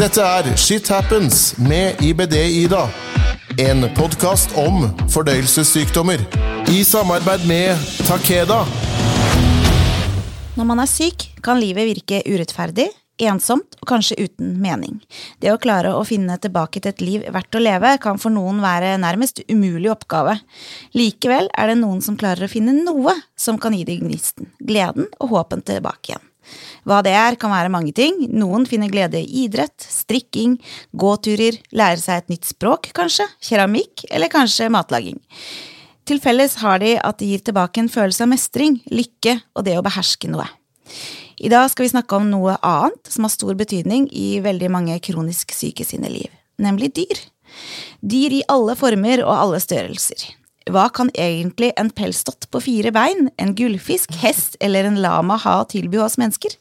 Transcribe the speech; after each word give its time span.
Dette 0.00 0.22
er 0.24 0.46
Shit 0.56 0.88
Happens 0.88 1.58
med 1.60 1.98
IBD-Ida. 2.00 2.86
En 3.60 3.82
podkast 3.92 4.54
om 4.56 4.86
fordøyelsessykdommer. 5.12 6.22
I 6.72 6.78
samarbeid 6.88 7.44
med 7.44 7.82
Takeda. 8.08 8.62
Når 10.56 10.68
man 10.70 10.80
er 10.80 10.88
syk, 10.88 11.26
kan 11.44 11.60
livet 11.60 11.84
virke 11.90 12.22
urettferdig, 12.24 12.86
ensomt 13.28 13.76
og 13.82 13.90
kanskje 13.92 14.16
uten 14.24 14.56
mening. 14.64 15.02
Det 15.36 15.52
å 15.52 15.60
klare 15.60 15.92
å 15.92 16.00
finne 16.08 16.38
tilbake 16.40 16.80
til 16.80 16.94
et 16.94 17.04
liv 17.04 17.28
verdt 17.28 17.60
å 17.60 17.64
leve 17.66 17.92
kan 18.00 18.16
for 18.16 18.32
noen 18.32 18.64
være 18.64 18.96
nærmest 19.04 19.44
umulig 19.52 19.92
oppgave. 19.92 20.38
Likevel 20.96 21.52
er 21.52 21.74
det 21.74 21.76
noen 21.82 22.00
som 22.00 22.16
klarer 22.16 22.48
å 22.48 22.52
finne 22.56 22.72
noe 22.80 23.18
som 23.36 23.60
kan 23.60 23.76
gi 23.76 23.84
deg 23.84 24.00
gnisten, 24.08 24.48
gleden 24.64 25.12
og 25.20 25.36
håpen 25.36 25.60
tilbake 25.60 26.14
igjen. 26.14 26.29
Hva 26.88 27.00
det 27.04 27.12
er, 27.16 27.36
kan 27.40 27.52
være 27.52 27.72
mange 27.72 27.92
ting. 27.96 28.16
Noen 28.32 28.66
finner 28.68 28.92
glede 28.92 29.20
i 29.20 29.44
idrett, 29.44 29.76
strikking, 29.80 30.58
gåturer, 30.96 31.58
lære 31.76 32.00
seg 32.02 32.22
et 32.22 32.32
nytt 32.34 32.48
språk, 32.52 32.90
kanskje, 32.96 33.26
keramikk 33.44 34.06
eller 34.10 34.32
kanskje 34.32 34.70
matlaging. 34.72 35.20
Til 36.08 36.18
felles 36.22 36.56
har 36.62 36.80
de 36.82 36.96
at 36.98 37.20
de 37.20 37.28
gir 37.30 37.42
tilbake 37.46 37.82
en 37.82 37.92
følelse 37.92 38.24
av 38.24 38.32
mestring, 38.32 38.80
lykke 38.90 39.36
og 39.54 39.66
det 39.68 39.76
å 39.78 39.84
beherske 39.86 40.30
noe. 40.32 40.48
I 41.40 41.48
dag 41.52 41.70
skal 41.72 41.86
vi 41.86 41.92
snakke 41.94 42.18
om 42.18 42.26
noe 42.32 42.56
annet 42.66 43.12
som 43.12 43.24
har 43.24 43.32
stor 43.32 43.54
betydning 43.56 44.08
i 44.12 44.40
veldig 44.44 44.72
mange 44.72 44.98
kronisk 45.04 45.54
syke 45.56 45.86
sine 45.88 46.10
liv, 46.12 46.28
nemlig 46.60 46.90
dyr. 46.98 47.22
Dyr 48.02 48.40
i 48.40 48.44
alle 48.50 48.76
former 48.78 49.22
og 49.24 49.32
alle 49.36 49.62
størrelser. 49.62 50.26
Hva 50.70 50.86
kan 50.94 51.08
egentlig 51.18 51.72
en 51.80 51.90
pelsdott 51.90 52.46
på 52.52 52.60
fire 52.62 52.92
bein, 52.94 53.28
en 53.42 53.54
gullfisk, 53.58 54.12
hest 54.22 54.56
eller 54.62 54.86
en 54.86 55.00
lama 55.02 55.38
ha 55.42 55.60
å 55.62 55.66
tilby 55.70 55.98
oss 55.98 56.18
mennesker? 56.20 56.54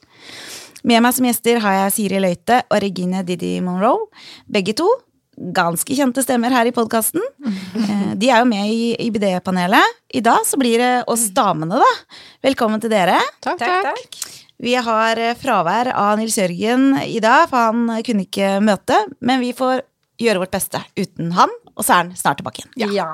Med 0.87 1.03
meg 1.03 1.13
som 1.13 1.27
gjester 1.27 1.59
har 1.61 1.75
jeg 1.75 1.93
Siri 1.97 2.21
Løite 2.23 2.61
og 2.71 2.79
Regine 2.81 3.21
Didi 3.27 3.57
Monroe. 3.61 4.07
Begge 4.49 4.73
to 4.79 4.87
ganske 5.55 5.95
kjente 5.95 6.23
stemmer 6.23 6.51
her 6.55 6.67
i 6.67 6.73
podkasten. 6.75 7.23
De 8.19 8.31
er 8.31 8.41
jo 8.41 8.47
med 8.49 8.71
i 8.73 8.89
IBD-panelet. 9.05 9.99
I 10.15 10.23
dag 10.25 10.41
så 10.47 10.59
blir 10.59 10.81
det 10.81 10.91
oss 11.11 11.29
damene, 11.35 11.79
da. 11.79 12.17
Velkommen 12.43 12.81
til 12.83 12.91
dere. 12.91 13.19
Takk, 13.45 13.61
takk. 13.61 14.19
Vi 14.59 14.73
har 14.75 15.21
fravær 15.39 15.93
av 15.93 16.17
Nils 16.19 16.35
Jørgen 16.39 16.95
i 17.05 17.21
dag, 17.23 17.45
for 17.51 17.69
han 17.69 18.01
kunne 18.07 18.25
ikke 18.25 18.57
møte. 18.63 18.97
Men 19.23 19.39
vi 19.43 19.53
får 19.55 19.85
gjøre 20.19 20.41
vårt 20.43 20.55
beste 20.57 20.81
uten 20.99 21.31
han, 21.37 21.53
og 21.75 21.85
så 21.85 21.93
er 21.93 22.01
han 22.01 22.15
snart 22.19 22.41
tilbake 22.41 22.65
igjen. 22.65 22.97
Ja. 22.97 23.11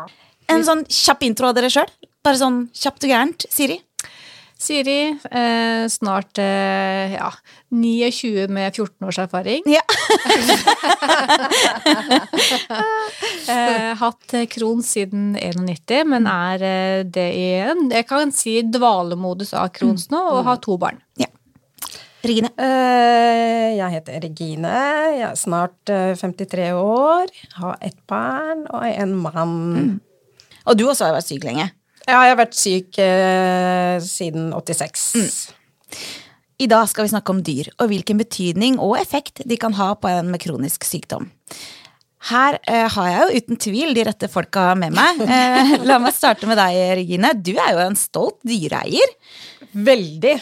En 0.51 0.63
sånn 0.65 0.85
kjapp 0.91 1.23
intro 1.25 1.49
av 1.49 1.55
dere 1.57 1.71
sjøl. 1.73 1.89
Bare 2.25 2.39
sånn 2.39 2.65
kjapt 2.75 3.05
og 3.05 3.11
gærent. 3.11 3.45
Siri? 3.53 3.79
Siri, 4.57 5.11
eh, 5.35 5.83
snart 5.91 6.39
eh, 6.39 7.11
ja, 7.17 7.27
29 7.75 8.47
med 8.55 8.71
14 8.79 9.07
års 9.09 9.19
erfaring. 9.25 9.63
Ja. 9.69 9.83
Eh, 13.45 13.91
hatt 13.99 14.33
kron 14.49 14.79
siden 14.83 15.35
91, 15.37 16.07
men 16.09 16.25
er 16.29 16.63
eh, 16.65 17.03
det 17.05 17.25
i 17.37 17.43
en 17.61 17.91
Jeg 17.93 18.07
kan 18.09 18.31
si 18.33 18.55
dvalemodus 18.65 19.51
av 19.57 19.69
krons 19.75 20.07
nå, 20.09 20.17
og 20.33 20.41
har 20.47 20.57
to 20.63 20.77
barn. 20.81 20.97
Ja. 21.21 21.27
Regine? 22.25 22.49
Eh, 22.57 23.75
Jeg 23.77 23.91
heter 23.99 24.19
Regine. 24.25 24.71
Jeg 25.13 25.21
er 25.29 25.37
snart 25.37 25.93
eh, 25.93 26.15
53 26.17 26.71
år. 26.79 27.29
Har 27.59 27.77
ett 27.85 27.99
barn 28.09 28.65
og 28.71 28.81
en 28.87 29.13
mann. 29.27 29.99
Og 30.65 30.77
du 30.77 30.85
også 30.87 31.07
har 31.07 31.17
vært 31.17 31.29
syk 31.29 31.45
lenge. 31.47 31.69
Ja, 32.05 32.19
jeg 32.21 32.35
har 32.35 32.39
vært 32.39 32.57
syk 32.57 32.99
eh, 33.01 33.95
siden 34.05 34.51
86. 34.53 35.05
I 36.61 36.67
dag 36.71 36.85
skal 36.87 37.07
vi 37.07 37.11
snakke 37.11 37.33
om 37.33 37.41
dyr, 37.43 37.71
og 37.81 37.89
hvilken 37.91 38.21
betydning 38.21 38.77
og 38.79 38.95
effekt 38.99 39.41
de 39.43 39.57
kan 39.59 39.75
ha 39.75 39.91
på 39.99 40.11
en 40.11 40.29
med 40.31 40.43
kronisk 40.43 40.85
sykdom. 40.87 41.27
Her 42.29 42.57
eh, 42.63 42.87
har 42.89 43.09
jeg 43.09 43.21
jo 43.21 43.41
uten 43.41 43.59
tvil 43.61 43.93
de 43.97 44.05
rette 44.07 44.29
folka 44.31 44.71
med 44.79 44.95
meg. 44.95 45.21
Eh, 45.35 45.75
la 45.85 45.97
meg 46.01 46.15
starte 46.15 46.47
med 46.49 46.57
deg, 46.59 46.77
Regine. 47.01 47.33
Du 47.37 47.53
er 47.53 47.73
jo 47.75 47.81
en 47.83 47.97
stolt 47.99 48.39
dyreeier. 48.47 49.15
Veldig. 49.73 50.35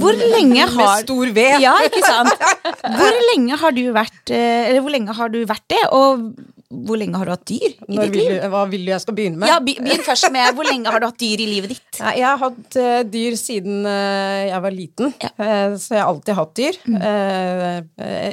Hvor 0.00 0.14
lenge 0.14 0.66
har 0.66 0.76
Med 0.76 1.06
stor 1.06 1.30
V. 1.34 1.44
Ja, 1.62 1.72
ikke 1.86 2.02
sant? 2.04 2.34
Hvor 2.98 3.20
lenge 3.30 3.56
har 3.62 3.72
du 3.74 3.80
vært 3.94 4.32
eh, 4.34 4.68
Eller 4.68 4.82
hvor 4.84 4.92
lenge 4.92 5.14
har 5.16 5.32
du 5.32 5.38
vært 5.48 5.64
det, 5.72 5.80
og 5.96 6.28
hvor 6.70 6.94
lenge 7.00 7.18
har 7.18 7.26
du 7.26 7.32
hatt 7.34 7.46
dyr 7.50 7.64
i 7.72 7.94
Når 7.96 8.04
ditt 8.06 8.12
vil 8.14 8.20
liv? 8.22 8.34
du, 8.38 8.44
hva 8.52 8.60
vil 8.70 8.84
du 8.86 8.90
jeg 8.92 9.02
skal 9.02 9.14
begynne 9.18 9.40
med? 9.42 9.50
Ja, 9.50 9.56
Begynn 9.58 10.04
først 10.06 10.28
med 10.30 10.54
hvor 10.54 10.68
lenge 10.68 10.92
har 10.94 11.02
du 11.02 11.06
hatt 11.08 11.18
dyr 11.18 11.42
i 11.42 11.48
livet 11.50 11.72
ditt? 11.74 11.98
Ja, 11.98 12.12
Jeg 12.14 12.26
har 12.28 12.38
hatt 12.44 12.76
eh, 12.78 13.00
dyr 13.10 13.34
siden 13.40 13.80
eh, 13.90 14.44
jeg 14.52 14.62
var 14.62 14.76
liten, 14.76 15.10
Eh, 15.40 15.74
så 15.80 15.96
jeg 15.96 16.00
har 16.04 16.12
alltid 16.12 16.38
hatt 16.38 16.54
dyr. 16.60 16.78
Eh, 16.94 17.82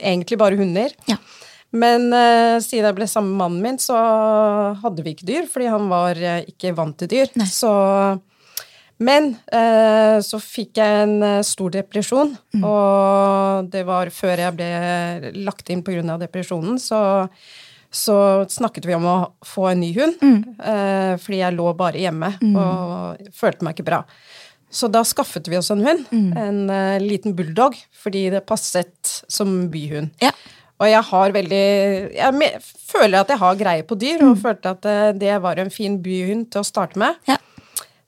egentlig 0.06 0.38
bare 0.38 0.60
hunder. 0.60 0.94
Ja. 1.10 1.18
Men 1.74 2.08
siden 2.64 2.86
jeg 2.88 2.96
ble 2.96 3.08
sammen 3.12 3.34
med 3.34 3.42
mannen 3.42 3.62
min, 3.66 3.78
så 3.82 3.98
hadde 4.80 5.04
vi 5.04 5.12
ikke 5.18 5.28
dyr, 5.28 5.50
fordi 5.52 5.68
han 5.74 5.90
var 5.92 6.16
ikke 6.48 6.72
vant 6.78 6.96
til 7.02 7.10
dyr. 7.12 7.34
Nei. 7.42 7.46
Så, 7.52 7.72
men 9.04 9.34
eh, 9.52 10.18
så 10.26 10.40
fikk 10.42 10.80
jeg 10.80 11.04
en 11.04 11.44
stor 11.46 11.74
depresjon, 11.76 12.32
og 12.64 13.68
det 13.74 13.84
var 13.90 14.10
før 14.16 14.46
jeg 14.46 14.56
ble 14.58 14.70
lagt 15.44 15.70
inn 15.74 15.84
pga. 15.86 16.16
depresjonen, 16.24 16.80
så, 16.82 17.02
så 17.98 18.18
snakket 18.52 18.86
vi 18.86 18.96
om 18.98 19.06
å 19.10 19.18
få 19.48 19.72
en 19.72 19.82
ny 19.82 19.90
hund, 19.98 20.20
eh, 20.22 21.14
fordi 21.22 21.40
jeg 21.42 21.56
lå 21.58 21.72
bare 21.80 22.04
hjemme 22.04 22.30
og 22.54 23.32
følte 23.34 23.66
meg 23.66 23.76
ikke 23.78 23.88
bra. 23.90 24.04
Så 24.70 24.90
da 24.92 25.02
skaffet 25.08 25.48
vi 25.48 25.58
oss 25.58 25.72
en 25.72 25.82
hund, 25.86 26.06
en 26.12 26.58
eh, 26.70 27.00
liten 27.02 27.34
bulldog, 27.38 27.78
fordi 27.96 28.26
det 28.34 28.44
passet 28.50 29.14
som 29.32 29.70
byhund. 29.74 30.12
Ja. 30.22 30.34
Og 30.78 30.86
jeg 30.92 31.02
har 31.08 31.32
veldig 31.34 31.62
Jeg 32.14 32.50
føler 32.86 33.24
at 33.24 33.32
jeg 33.34 33.42
har 33.42 33.56
greie 33.58 33.86
på 33.88 33.96
dyr, 33.98 34.22
og 34.28 34.38
følte 34.44 34.76
at 34.76 34.86
eh, 34.86 35.12
det 35.18 35.38
var 35.42 35.58
en 35.64 35.72
fin 35.74 35.96
byhund 36.04 36.52
til 36.54 36.62
å 36.62 36.68
starte 36.68 37.00
med. 37.02 37.16
Ja. 37.32 37.40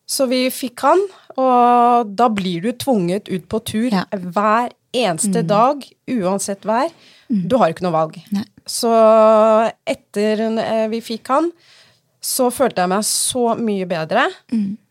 Så 0.09 0.27
vi 0.29 0.43
fikk 0.53 0.83
han, 0.85 1.01
og 1.39 2.11
da 2.17 2.27
blir 2.33 2.61
du 2.65 2.71
tvunget 2.73 3.29
ut 3.29 3.47
på 3.49 3.63
tur 3.65 3.89
Ja. 3.93 4.03
hver 4.11 4.71
eneste 4.93 5.43
dag, 5.45 5.83
uansett 6.09 6.65
vær. 6.65 6.89
Du 7.29 7.59
har 7.61 7.69
ikke 7.69 7.85
noe 7.85 7.93
valg. 7.93 8.17
Nei. 8.33 8.45
Så 8.69 8.91
etter 9.87 10.41
eh, 10.49 10.85
vi 10.91 11.01
fikk 11.05 11.29
han, 11.33 11.49
så 12.21 12.49
følte 12.53 12.83
jeg 12.83 12.91
meg 12.91 13.05
så 13.07 13.43
mye 13.59 13.87
bedre. 13.89 14.25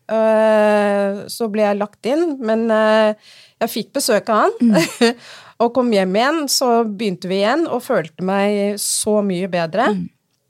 Eh, 0.09 1.19
så 1.31 1.49
ble 1.51 1.65
jeg 1.65 1.79
lagt 1.79 2.09
inn, 2.09 2.37
men 2.43 2.65
eh, 2.73 3.31
jeg 3.63 3.73
fikk 3.75 3.91
besøk 3.99 4.31
av 4.33 4.47
han. 4.47 4.79
og 5.61 5.73
kom 5.75 5.91
hjem 5.93 6.15
igjen, 6.15 6.41
så 6.51 6.71
begynte 6.87 7.31
vi 7.31 7.41
igjen, 7.41 7.67
og 7.67 7.83
følte 7.85 8.25
meg 8.25 8.79
så 8.81 9.19
mye 9.25 9.51
bedre. 9.51 9.91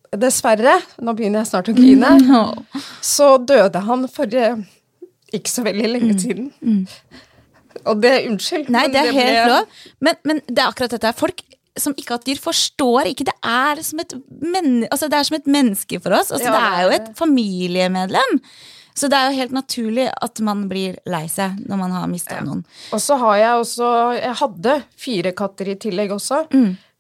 Dessverre, 0.10 0.80
nå 1.06 1.14
begynner 1.18 1.44
jeg 1.44 1.52
snart 1.52 1.70
å 1.70 1.78
grine, 1.78 2.14
så 3.16 3.36
døde 3.42 3.82
han 3.86 4.08
for 4.10 4.30
ikke 4.30 5.52
så 5.52 5.66
veldig 5.66 5.90
lenge 5.90 6.16
siden. 6.22 6.48
Og 7.86 8.02
det 8.02 8.16
Unnskyld. 8.28 8.72
Nei, 8.74 8.88
det 8.92 9.04
er 9.04 9.14
helt 9.14 9.52
lov. 9.52 9.84
Men, 10.04 10.18
men 10.28 10.42
det 10.48 10.58
er 10.58 10.72
akkurat 10.72 10.96
dette. 10.96 11.14
Folk 11.18 11.44
som 11.84 11.96
ikke-at-dyr 11.98 12.40
forstår 12.42 13.10
ikke. 13.12 13.28
Det 13.30 13.38
er 13.46 13.82
som 13.86 14.02
et, 14.04 14.14
men, 14.42 14.84
altså, 14.90 15.10
det 15.12 15.20
er 15.20 15.30
som 15.30 15.38
et 15.40 15.48
menneske 15.50 16.02
for 16.04 16.16
oss. 16.20 16.32
Altså, 16.32 16.50
Ja, 16.50 16.58
det 16.58 16.66
er 16.68 16.84
jo 16.86 16.92
et 16.98 17.10
familiemedlem. 17.20 18.42
Så 19.00 19.08
det 19.08 19.16
er 19.16 19.30
jo 19.32 19.38
helt 19.40 19.54
naturlig 19.56 20.10
at 20.12 20.42
man 20.44 20.66
blir 20.68 20.98
lei 21.08 21.24
seg 21.32 21.62
når 21.70 21.78
man 21.80 21.94
har 21.96 22.08
mista 22.12 22.42
noen. 22.44 22.66
Og 22.92 23.00
så 23.00 23.16
har 23.22 23.38
jeg 23.40 23.62
også 23.62 23.90
Jeg 24.18 24.36
hadde 24.42 24.74
fire 25.00 25.32
katter 25.38 25.72
i 25.72 25.76
tillegg 25.80 26.12
også. 26.12 26.42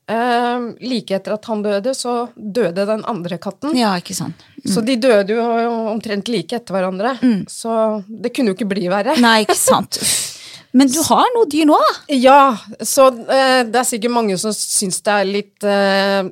Eh, 0.10 0.60
like 0.90 1.14
etter 1.20 1.36
at 1.36 1.46
han 1.52 1.60
døde, 1.62 1.92
så 1.94 2.30
døde 2.36 2.86
den 2.88 3.04
andre 3.06 3.38
katten. 3.38 3.76
Ja, 3.78 3.92
ikke 4.00 4.16
sant. 4.18 4.42
Så 4.66 4.82
de 4.86 4.96
døde 4.96 5.36
jo 5.36 5.44
omtrent 5.92 6.32
like 6.32 6.56
etter 6.56 6.74
hverandre. 6.78 7.18
Så 7.52 7.76
det 8.08 8.32
kunne 8.36 8.54
jo 8.54 8.58
ikke 8.58 8.70
bli 8.72 8.88
verre. 8.92 9.18
Nei, 9.22 9.42
ikke 9.44 9.60
sant. 9.60 10.00
Men 10.74 10.88
du 10.92 11.00
har 11.08 11.26
noe 11.34 11.48
dyr 11.50 11.66
nå, 11.66 11.78
da. 11.82 11.94
Ja, 12.14 12.42
så 12.86 13.08
eh, 13.26 13.64
det 13.66 13.80
er 13.82 13.88
sikkert 13.90 14.14
mange 14.14 14.36
som 14.38 14.54
syns 14.54 15.00
det 15.06 15.16
er 15.16 15.26
litt 15.30 15.64
eh, 15.66 16.30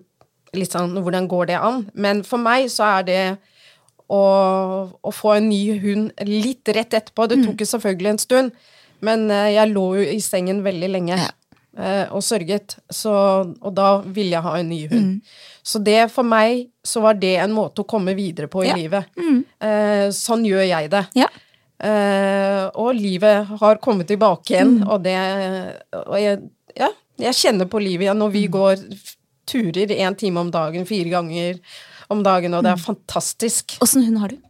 Litt 0.57 0.71
sånn 0.73 0.93
hvordan 1.03 1.25
går 1.29 1.49
det 1.49 1.57
an? 1.59 1.81
Men 1.93 2.21
for 2.25 2.39
meg 2.41 2.69
så 2.71 2.85
er 2.99 3.03
det 3.07 3.21
å, 4.07 4.21
å 5.03 5.11
få 5.13 5.33
en 5.37 5.49
ny 5.49 5.59
hund 5.83 6.13
litt 6.25 6.69
rett 6.73 6.93
etterpå. 6.95 7.25
Det 7.27 7.41
tok 7.43 7.59
jo 7.61 7.67
selvfølgelig 7.67 8.13
en 8.13 8.21
stund, 8.23 8.53
men 9.05 9.25
eh, 9.33 9.49
jeg 9.57 9.73
lå 9.73 9.83
jo 9.99 10.05
i 10.15 10.21
sengen 10.23 10.63
veldig 10.65 10.89
lenge. 10.93 11.17
Ja. 11.19 11.27
eh, 11.77 12.05
Og 12.15 12.23
sørget, 12.25 12.77
så, 12.89 13.11
og 13.59 13.75
da 13.77 13.89
ville 14.05 14.37
jeg 14.37 14.45
ha 14.47 14.55
en 14.61 14.69
ny 14.71 14.79
hund. 14.93 15.19
Så 15.67 15.81
det 15.83 16.07
for 16.15 16.23
meg 16.23 16.69
så 16.87 17.03
var 17.03 17.19
det 17.19 17.35
en 17.43 17.53
måte 17.53 17.83
å 17.83 17.89
komme 17.91 18.15
videre 18.17 18.47
på 18.47 18.63
i 18.63 18.69
Ja. 18.71 18.77
livet. 18.79 19.11
Eh, 19.59 20.07
sånn 20.15 20.47
gjør 20.47 20.63
jeg 20.69 20.89
det. 20.95 21.03
Ja. 21.19 21.27
Eh, 21.77 22.63
og 22.73 22.95
livet 22.97 23.51
har 23.61 23.81
kommet 23.83 24.09
tilbake 24.09 24.55
igjen, 24.55 24.79
og 24.87 25.03
det 25.05 25.13
Og 26.07 26.17
jeg, 26.17 26.39
ja, 26.73 26.89
jeg 27.21 27.37
kjenner 27.37 27.69
på 27.69 27.81
livet 27.83 28.07
igjen 28.07 28.17
når 28.17 28.33
vi 28.33 28.47
går 28.49 28.81
turer 29.47 29.93
én 29.93 30.17
time 30.17 30.41
om 30.41 30.49
dagen, 30.51 30.87
fire 30.89 31.13
ganger 31.13 31.61
om 32.11 32.23
dagen, 32.23 32.55
og 32.57 32.65
det 32.65 32.73
er 32.73 32.81
fantastisk. 32.81 33.77
Åssen 33.83 34.03
hund 34.07 34.19
har 34.23 34.33
du? 34.33 34.41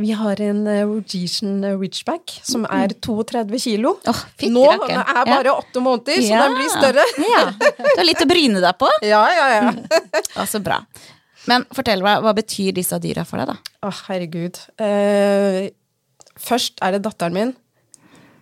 Vi 0.00 0.12
har 0.16 0.40
en 0.40 0.62
uh, 0.66 0.86
Rhodesian 0.86 1.60
Ridgeback 1.80 2.38
som 2.46 2.64
er 2.72 2.94
32 3.04 3.58
kilo. 3.60 3.96
Oh, 4.08 4.22
Nå 4.48 4.64
er 4.72 5.28
bare 5.28 5.52
åtte 5.52 5.82
måneder, 5.84 6.22
så 6.24 6.40
den 6.44 6.56
blir 6.56 6.72
større. 6.72 7.04
Ja. 7.28 7.44
Du 7.58 8.00
har 8.00 8.06
litt 8.06 8.24
å 8.24 8.28
bryne 8.30 8.62
deg 8.64 8.78
på. 8.80 8.88
Ja, 9.04 9.22
ja, 9.34 9.48
ja. 9.58 9.72
Ja, 10.38 10.46
så 10.48 10.62
bra. 10.64 10.80
Men 11.48 11.64
fortell 11.74 12.02
meg, 12.04 12.22
hva 12.24 12.32
betyr 12.36 12.74
disse 12.76 12.98
dyra 13.02 13.24
for 13.28 13.40
deg, 13.40 13.52
da? 13.52 13.74
Å, 13.84 13.92
herregud. 14.08 14.58
Eh, 14.80 15.68
først 16.38 16.80
er 16.84 16.96
det 16.96 17.04
datteren 17.06 17.36
min, 17.36 17.54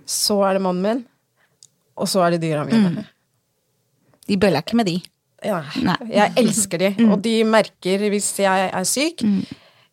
så 0.06 0.38
er 0.46 0.56
det 0.56 0.64
mannen 0.64 0.84
min, 0.84 1.04
og 1.96 2.08
så 2.10 2.22
er 2.26 2.36
det 2.36 2.42
dyra 2.44 2.64
mine. 2.68 3.06
De 4.26 4.38
bøller 4.40 4.62
ikke 4.64 4.78
med 4.78 4.88
de. 4.90 4.96
Ja, 5.46 5.60
Nei. 5.84 5.96
jeg 6.10 6.32
elsker 6.40 6.80
de, 6.82 6.90
og 7.06 7.20
de 7.22 7.34
merker 7.46 8.06
hvis 8.10 8.30
jeg 8.42 8.68
er 8.72 8.86
syk, 8.88 9.22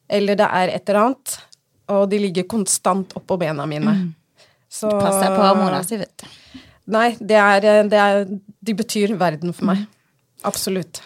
eller 0.10 0.38
det 0.40 0.48
er 0.48 0.74
et 0.76 0.90
eller 0.90 1.08
annet, 1.08 1.38
og 1.94 2.06
de 2.12 2.20
ligger 2.24 2.48
konstant 2.50 3.12
oppå 3.20 3.38
bena 3.42 3.66
mine. 3.70 3.96
Så 4.74 4.90
Pass 4.90 5.20
deg 5.22 5.36
på 5.38 5.50
mora 5.60 5.84
si, 5.86 6.00
vet 6.02 6.24
du. 6.24 6.62
Nei, 6.94 7.10
det 7.20 7.38
er, 7.40 7.66
det 7.88 8.00
er 8.00 8.26
De 8.28 8.74
betyr 8.76 9.14
verden 9.20 9.54
for 9.56 9.70
meg. 9.70 9.86
Absolutt. 10.44 11.00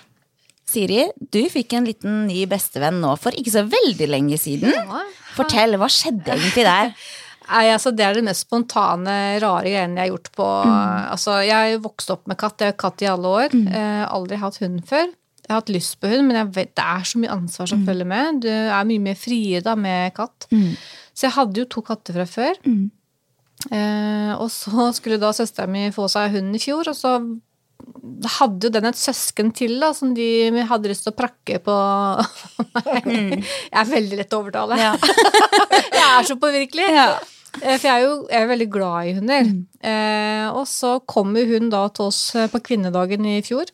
Siri, 0.68 1.06
du 1.32 1.40
fikk 1.50 1.78
en 1.78 1.86
liten 1.88 2.26
ny 2.28 2.42
bestevenn 2.52 3.00
nå 3.04 3.14
for 3.22 3.36
ikke 3.38 3.54
så 3.54 3.64
veldig 3.72 4.08
lenge 4.12 4.38
siden. 4.42 4.74
Fortell, 5.38 5.78
hva 5.80 5.88
skjedde 5.92 6.34
egentlig 6.36 6.66
der? 6.68 6.92
Nei, 7.48 7.70
altså 7.72 7.94
Det 7.96 8.04
er 8.04 8.18
det 8.18 8.26
mest 8.28 8.44
spontane, 8.44 9.14
rare 9.40 9.70
greiene 9.72 9.96
jeg 9.96 10.10
har 10.10 10.12
gjort 10.12 10.30
på 10.36 10.48
Altså, 11.14 11.38
Jeg 11.48 11.78
vokste 11.86 12.18
opp 12.18 12.26
med 12.28 12.36
katt. 12.42 12.60
Jeg 12.60 12.74
har 12.74 12.82
katt 12.82 13.06
i 13.06 13.08
alle 13.08 13.32
år. 13.46 13.56
Eh, 13.56 14.04
aldri 14.12 14.36
hatt 14.42 14.60
hund 14.60 14.82
før. 14.90 15.08
Jeg 15.48 15.54
har 15.54 15.62
hatt 15.62 15.72
lyst 15.72 15.96
på 16.04 16.10
hund, 16.12 16.28
men 16.28 16.36
jeg 16.42 16.50
vet, 16.58 16.74
det 16.76 16.84
er 16.84 17.06
så 17.08 17.22
mye 17.22 17.32
ansvar 17.32 17.70
som 17.72 17.86
følger 17.88 18.10
med. 18.12 18.42
Du 18.44 18.50
er 18.52 18.84
mye 18.90 19.00
mer 19.00 19.16
frie 19.16 19.62
da 19.64 19.78
med 19.80 20.12
katt. 20.18 20.50
Så 21.16 21.30
jeg 21.30 21.36
hadde 21.38 21.62
jo 21.64 21.70
to 21.72 21.86
katter 21.88 22.18
fra 22.20 22.26
før. 22.28 22.60
Eh, 23.72 24.34
og 24.36 24.52
så 24.52 24.90
skulle 25.00 25.18
da 25.22 25.32
søstera 25.34 25.72
mi 25.72 25.88
få 25.96 26.10
seg 26.12 26.36
hund 26.36 26.56
i 26.60 26.60
fjor, 26.62 26.92
og 26.92 26.96
så 27.00 27.16
hadde 28.38 28.68
jo 28.68 28.74
den 28.74 28.88
et 28.90 29.00
søsken 29.00 29.52
til 29.56 29.78
da, 29.82 29.92
som 29.96 30.14
de 30.18 30.28
hadde 30.70 30.92
lyst 30.92 31.06
til 31.08 31.14
å 31.14 31.18
prakke 31.18 31.60
på 31.64 31.78
Jeg 32.98 33.42
er 33.72 33.90
veldig 33.90 34.20
lett 34.22 34.36
å 34.36 34.42
overtale. 34.44 34.78
Ja. 34.82 34.94
jeg 36.00 36.06
er 36.06 36.28
så 36.28 36.38
påvirkelig. 36.42 36.88
Ja. 36.94 37.10
Eh, 37.62 37.78
For 37.78 37.88
jeg 37.88 37.94
er 37.94 38.06
jo 38.06 38.16
jeg 38.30 38.44
er 38.44 38.52
veldig 38.52 38.70
glad 38.74 39.10
i 39.10 39.16
hunder. 39.18 39.52
Eh, 39.92 40.48
og 40.52 40.66
så 40.70 40.98
kom 41.10 41.36
hun 41.36 41.72
da 41.74 41.88
til 41.94 42.10
oss 42.12 42.22
eh, 42.36 42.50
på 42.52 42.64
kvinnedagen 42.72 43.28
i 43.28 43.40
fjor. 43.46 43.72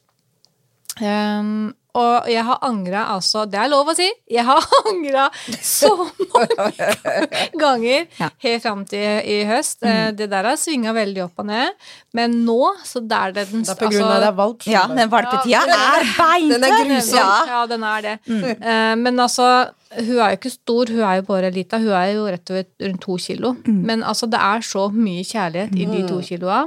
Um, 1.02 1.74
og 1.94 2.28
jeg 2.32 2.42
har 2.48 2.58
angra 2.66 3.04
altså 3.14 3.44
Det 3.50 3.60
er 3.62 3.70
lov 3.70 3.92
å 3.92 3.96
si! 3.98 4.08
Jeg 4.34 4.46
har 4.48 4.64
angra 4.90 5.28
så 5.62 5.92
mange 6.34 6.88
ganger 7.64 8.08
Ja. 8.20 8.30
helt 8.44 8.64
fram 8.64 8.84
til 8.90 9.20
i 9.30 9.44
høst. 9.50 9.82
Mm. 9.84 10.16
Det 10.18 10.30
der 10.32 10.50
har 10.50 10.58
svinga 10.60 10.94
veldig 10.96 11.24
opp 11.28 11.44
og 11.44 11.50
ned. 11.52 11.76
Men 12.18 12.40
nå, 12.48 12.58
så 12.86 13.02
der 13.06 13.34
det 13.36 13.48
den 13.52 13.64
Det 13.66 13.74
er 13.76 13.80
på 13.84 13.92
grunn 13.94 14.10
av 14.10 14.20
det 14.24 14.32
er 14.32 14.38
valp. 14.42 14.66
Ja, 14.70 14.84
den 14.90 15.10
valpetida 15.14 15.62
Ja, 15.70 15.86
er 16.00 16.10
beinte! 16.18 16.60
Den 16.60 16.68
er 16.70 16.84
grusom. 16.90 17.18
Ja. 17.22 17.40
ja, 17.54 17.64
den 17.70 17.84
er 17.90 18.06
det. 18.08 18.16
Eh, 18.58 18.96
men 19.02 19.20
altså, 19.24 19.48
hun 19.94 20.18
er 20.18 20.34
jo 20.34 20.38
ikke 20.40 20.52
stor, 20.54 20.90
hun 20.94 21.04
er 21.06 21.20
jo 21.20 21.26
bare 21.28 21.50
lita. 21.54 21.78
Hun 21.82 21.94
er 21.98 22.12
jo 22.16 22.26
rett 22.30 22.50
og 22.50 22.58
slett 22.58 22.86
rundt 22.88 23.02
to 23.06 23.18
kilo. 23.22 23.54
Men 23.70 24.02
altså, 24.06 24.30
det 24.32 24.40
er 24.42 24.64
så 24.66 24.88
mye 24.94 25.26
kjærlighet 25.30 25.76
i 25.78 25.86
de 25.90 26.02
to 26.10 26.20
kiloa. 26.26 26.64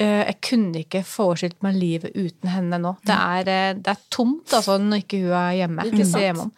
Eh, 0.00 0.22
jeg 0.30 0.38
kunne 0.50 0.84
ikke 0.84 1.02
forestilt 1.04 1.58
meg 1.66 1.76
livet 1.80 2.16
uten 2.16 2.52
henne 2.54 2.80
nå. 2.80 2.94
Det 3.06 3.16
er, 3.16 3.50
eh, 3.56 3.74
det 3.80 3.94
er 3.96 4.00
tomt 4.12 4.52
altså, 4.56 4.69
når 4.78 5.02
ikke 5.02 5.24
hun 5.24 5.32
er 5.34 5.56
hjemme. 5.62 5.88
Er 5.90 6.26
hjemme. 6.28 6.50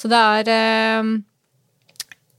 Så 0.00 0.10
det 0.12 0.20
er 0.20 0.52
eh, 0.54 1.14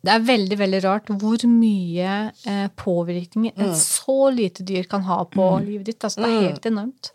det 0.05 0.13
er 0.13 0.25
veldig 0.25 0.57
veldig 0.59 0.79
rart 0.85 1.11
hvor 1.17 1.43
mye 1.49 2.15
eh, 2.45 2.65
påvirkning 2.77 3.53
et 3.55 3.77
så 3.79 4.29
lite 4.33 4.65
dyr 4.67 4.85
kan 4.89 5.05
ha 5.07 5.23
på 5.31 5.49
livet 5.65 5.89
ditt. 5.89 6.01
Altså, 6.03 6.21
det 6.21 6.31
er 6.31 6.49
helt 6.51 6.67
enormt. 6.69 7.11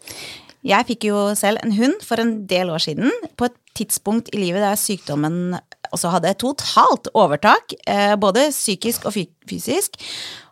Jeg 0.66 0.86
fikk 0.90 1.06
jo 1.08 1.20
selv 1.38 1.62
en 1.62 1.72
hund 1.72 2.02
for 2.04 2.20
en 2.20 2.34
del 2.50 2.68
år 2.72 2.82
siden, 2.84 3.12
på 3.38 3.48
et 3.48 3.56
tidspunkt 3.78 4.28
i 4.34 4.42
livet 4.42 4.60
der 4.60 4.76
sykdommen 4.76 5.54
også 5.94 6.10
hadde 6.12 6.34
totalt 6.42 7.08
overtak, 7.16 7.72
eh, 7.88 8.12
både 8.20 8.50
psykisk 8.52 9.06
og 9.08 9.16
fysisk. 9.48 9.96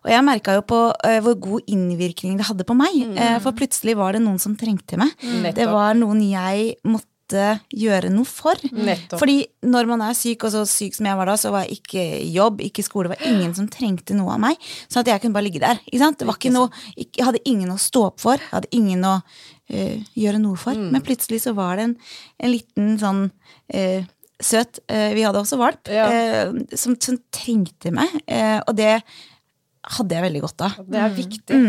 Og 0.06 0.12
jeg 0.14 0.24
merka 0.24 0.54
jo 0.56 0.64
på 0.64 0.80
eh, 1.04 1.18
hvor 1.24 1.36
god 1.42 1.68
innvirkning 1.68 2.38
det 2.38 2.48
hadde 2.48 2.66
på 2.66 2.78
meg, 2.78 3.18
for 3.44 3.58
plutselig 3.58 3.98
var 3.98 4.16
det 4.16 4.22
noen 4.24 4.40
som 4.42 4.56
trengte 4.58 4.98
meg. 5.00 5.12
Det 5.58 5.68
var 5.68 5.98
noen 5.98 6.22
jeg 6.24 6.78
måtte 6.86 7.10
gjøre 7.32 8.08
noe 8.14 8.24
for. 8.28 8.54
Nettopp. 8.72 9.18
Fordi 9.20 9.46
når 9.68 9.86
man 9.90 10.00
er 10.06 10.14
syk, 10.16 10.44
og 10.48 10.52
så 10.54 10.62
syk 10.68 10.94
som 10.96 11.06
jeg 11.10 11.16
var 11.20 11.26
da, 11.28 11.34
så 11.36 11.50
var 11.52 11.66
jeg 11.66 11.78
ikke 11.82 12.04
jobb, 12.32 12.60
ikke 12.64 12.84
skole, 12.86 13.08
det 13.08 13.18
var 13.18 13.28
ingen 13.32 13.54
som 13.54 13.68
trengte 13.68 14.16
noe 14.16 14.32
av 14.36 14.40
meg. 14.40 14.56
Så 14.88 15.00
at 15.02 15.06
jeg 15.12 15.20
kunne 15.20 15.36
bare 15.36 15.44
ligge 15.48 15.60
der. 15.60 15.80
Ikke 15.86 16.00
sant? 16.02 16.18
Det 16.18 16.26
var 16.28 16.38
ikke 16.40 16.52
noe, 16.54 16.70
jeg 16.96 17.24
hadde 17.26 17.42
ingen 17.44 17.70
å 17.74 17.78
stå 17.78 18.04
opp 18.10 18.20
for, 18.24 18.38
jeg 18.40 18.50
hadde 18.54 18.70
ingen 18.72 19.04
å 19.04 19.16
eh, 19.68 19.98
gjøre 20.16 20.40
noe 20.40 20.56
for. 20.56 20.74
Men 20.78 21.04
plutselig 21.04 21.42
så 21.44 21.52
var 21.58 21.76
det 21.76 21.88
en, 21.90 21.96
en 22.40 22.54
liten 22.54 22.94
sånn 23.02 23.24
eh, 23.68 24.06
søt 24.40 24.78
eh, 24.88 25.10
Vi 25.18 25.24
hadde 25.26 25.40
også 25.42 25.58
valp, 25.58 25.88
Ja. 25.90 26.08
som, 26.78 26.94
som 27.02 27.18
trengte 27.34 27.90
meg. 27.92 28.08
Og 28.68 28.74
det 28.78 29.00
hadde 29.98 30.14
jeg 30.14 30.24
veldig 30.28 30.42
godt 30.44 30.62
av. 30.66 30.80
Det 30.86 31.00
er 31.00 31.14
viktig. 31.16 31.60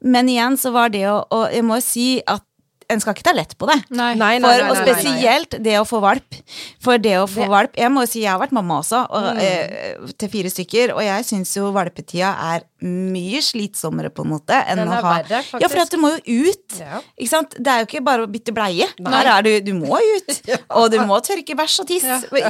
Men 0.00 0.28
igjen 0.32 0.56
så 0.56 0.70
var 0.72 0.88
det 0.88 1.02
å 1.10 1.18
Og 1.34 1.50
jeg 1.52 1.64
må 1.66 1.76
jo 1.76 1.84
si 1.84 2.06
at 2.24 2.44
en 2.88 3.00
skal 3.00 3.12
ikke 3.14 3.24
ta 3.26 3.32
lett 3.36 3.52
på 3.60 3.66
det. 3.68 3.76
Nei. 3.90 4.14
Nei, 4.16 4.38
nei, 4.40 4.48
For, 4.48 4.62
og 4.70 4.76
nei, 4.76 4.80
nei, 4.80 4.84
nei. 4.86 4.94
spesielt 5.02 5.56
det 5.62 5.74
å 5.76 5.84
få 5.88 6.00
valp. 6.00 6.38
For 6.80 6.96
det 6.98 7.16
å 7.20 7.26
få 7.28 7.42
Det- 7.44 7.48
valp 7.52 7.76
Jeg 7.76 7.90
må 7.92 8.00
jo 8.00 8.06
si 8.06 8.20
jeg 8.22 8.30
har 8.32 8.40
vært 8.40 8.52
mamma 8.56 8.78
også, 8.80 9.02
og, 9.10 9.26
Mm. 9.36 9.38
eh, 9.42 10.12
til 10.16 10.28
fire 10.28 10.48
stykker, 10.50 10.94
og 10.94 11.02
jeg 11.02 11.24
syns 11.24 11.54
jo 11.56 11.70
valpetida 11.72 12.30
er 12.54 12.62
mye 12.82 13.40
slitsommere, 13.42 14.08
på 14.10 14.24
en 14.24 14.30
måte, 14.30 14.54
enn 14.66 14.76
Den 14.76 14.88
å 14.88 14.92
ha 15.02 15.02
verre, 15.22 15.42
faktisk. 15.42 15.60
Ja, 15.60 15.68
for 15.68 15.78
at 15.80 15.90
du 15.90 15.96
må 15.98 16.12
jo 16.24 16.48
ut. 16.50 16.78
Ja. 16.78 17.00
Ikke 17.20 17.28
sant? 17.28 17.50
Det 17.58 17.66
er 17.66 17.84
jo 17.84 17.86
ikke 17.90 18.04
bare 18.04 18.26
å 18.26 18.30
bytte 18.30 18.54
bleie. 18.54 18.86
Nei. 18.98 19.10
Her 19.12 19.38
er 19.38 19.42
du 19.42 19.60
Du 19.60 19.74
må 19.74 19.98
ut. 19.98 20.40
Og 20.70 20.90
du 20.90 20.98
må 21.04 21.20
tørke 21.20 21.54
bæsj 21.56 21.80
og 21.80 21.86
tiss. 21.88 22.04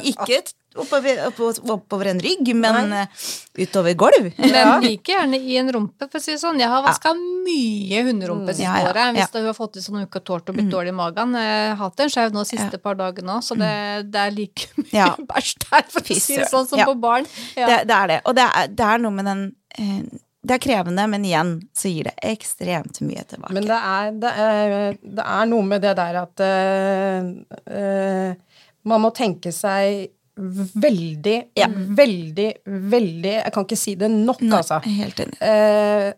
Ikke 0.05 0.43
t- 0.45 0.53
oppover, 0.77 1.21
oppover, 1.27 1.59
oppover 1.73 2.11
en 2.13 2.21
rygg, 2.21 2.51
men 2.57 2.91
Nei. 2.93 3.05
utover 3.59 3.95
gulv. 3.99 4.29
Men 4.39 4.83
like 4.85 5.13
gjerne 5.15 5.39
i 5.41 5.57
en 5.61 5.73
rumpe, 5.73 6.09
for 6.11 6.21
å 6.21 6.23
si 6.23 6.35
det 6.35 6.41
sånn. 6.43 6.61
Jeg 6.61 6.69
har 6.71 6.85
vaska 6.85 7.15
mye 7.17 8.03
hunderumpe 8.07 8.53
siste 8.53 8.67
Ja, 8.67 8.77
ja, 8.85 8.91
året. 8.93 9.15
Hvis 9.17 9.25
ja. 9.25 9.41
hun 9.41 9.49
har 9.49 9.57
fått 9.57 9.79
i 9.81 9.83
seg 9.85 9.99
uke 10.05 10.21
og 10.21 10.27
tårt 10.29 10.53
og 10.53 10.59
blitt 10.59 10.71
dårlig 10.73 10.93
i 10.93 10.99
magen. 11.01 11.35
Jeg 11.41 11.73
har 11.73 11.81
hatt 11.81 12.05
en 12.05 12.13
skjev 12.13 12.37
nå 12.37 12.45
siste 12.49 12.79
par 12.83 12.99
dagene 13.01 13.39
òg, 13.39 13.43
så 13.49 13.57
det, 13.59 13.73
det 14.13 14.23
er 14.27 14.37
like 14.37 14.69
mye 14.85 14.95
Ja. 14.95 15.11
bæsj 15.19 15.55
der, 15.65 15.85
for 15.91 16.01
å 16.05 16.21
si 16.21 16.39
det 16.39 16.49
sånn, 16.53 16.69
som 16.71 16.79
Ja. 16.83 16.87
på 16.91 16.95
barn. 17.01 17.27
Ja. 17.57 17.67
Det, 17.73 17.83
det 17.89 17.99
er 17.99 18.09
det. 18.15 18.23
Og 18.29 18.37
det 18.39 18.47
er, 18.47 18.73
det 18.79 18.89
er 18.93 18.99
noe 19.03 19.15
med 19.17 19.29
den 19.31 19.45
eh, 19.79 20.03
Det 20.49 20.55
er 20.55 20.61
krevende, 20.63 21.03
men 21.11 21.25
igjen 21.27 21.49
så 21.77 21.91
gir 21.91 22.07
det 22.09 22.15
ekstremt 22.25 23.01
mye 23.05 23.25
tilbake. 23.29 23.53
Men 23.57 23.67
det 23.67 23.75
er, 23.79 24.13
det, 24.23 24.31
er, 24.45 24.77
det 25.03 25.25
er 25.25 25.49
noe 25.51 25.67
med 25.67 25.83
det 25.83 25.97
der 25.99 26.21
at 26.23 26.45
uh, 26.45 27.27
uh, 27.67 28.63
man 28.89 29.03
må 29.03 29.11
tenke 29.13 29.51
seg 29.53 30.07
veldig, 30.39 31.37
Ja. 31.59 31.67
veldig, 31.69 32.49
veldig 32.67 33.33
Jeg 33.45 33.53
kan 33.53 33.65
ikke 33.65 33.77
si 33.79 33.95
det 33.99 34.11
nok, 34.11 34.41
Nei, 34.41 34.59
altså. 34.59 34.81
helt 34.85 35.21
enig. 35.21 35.37
Eh, 35.43 36.13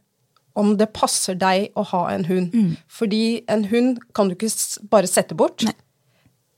om 0.56 0.76
det 0.76 0.92
passer 0.92 1.34
deg 1.38 1.70
å 1.78 1.84
ha 1.92 2.08
en 2.12 2.24
hund. 2.26 2.52
Mm. 2.52 2.76
Fordi 2.88 3.42
en 3.48 3.64
hund 3.70 3.98
kan 4.14 4.28
du 4.28 4.34
ikke 4.34 4.50
bare 4.90 5.06
sette 5.06 5.34
bort. 5.38 5.64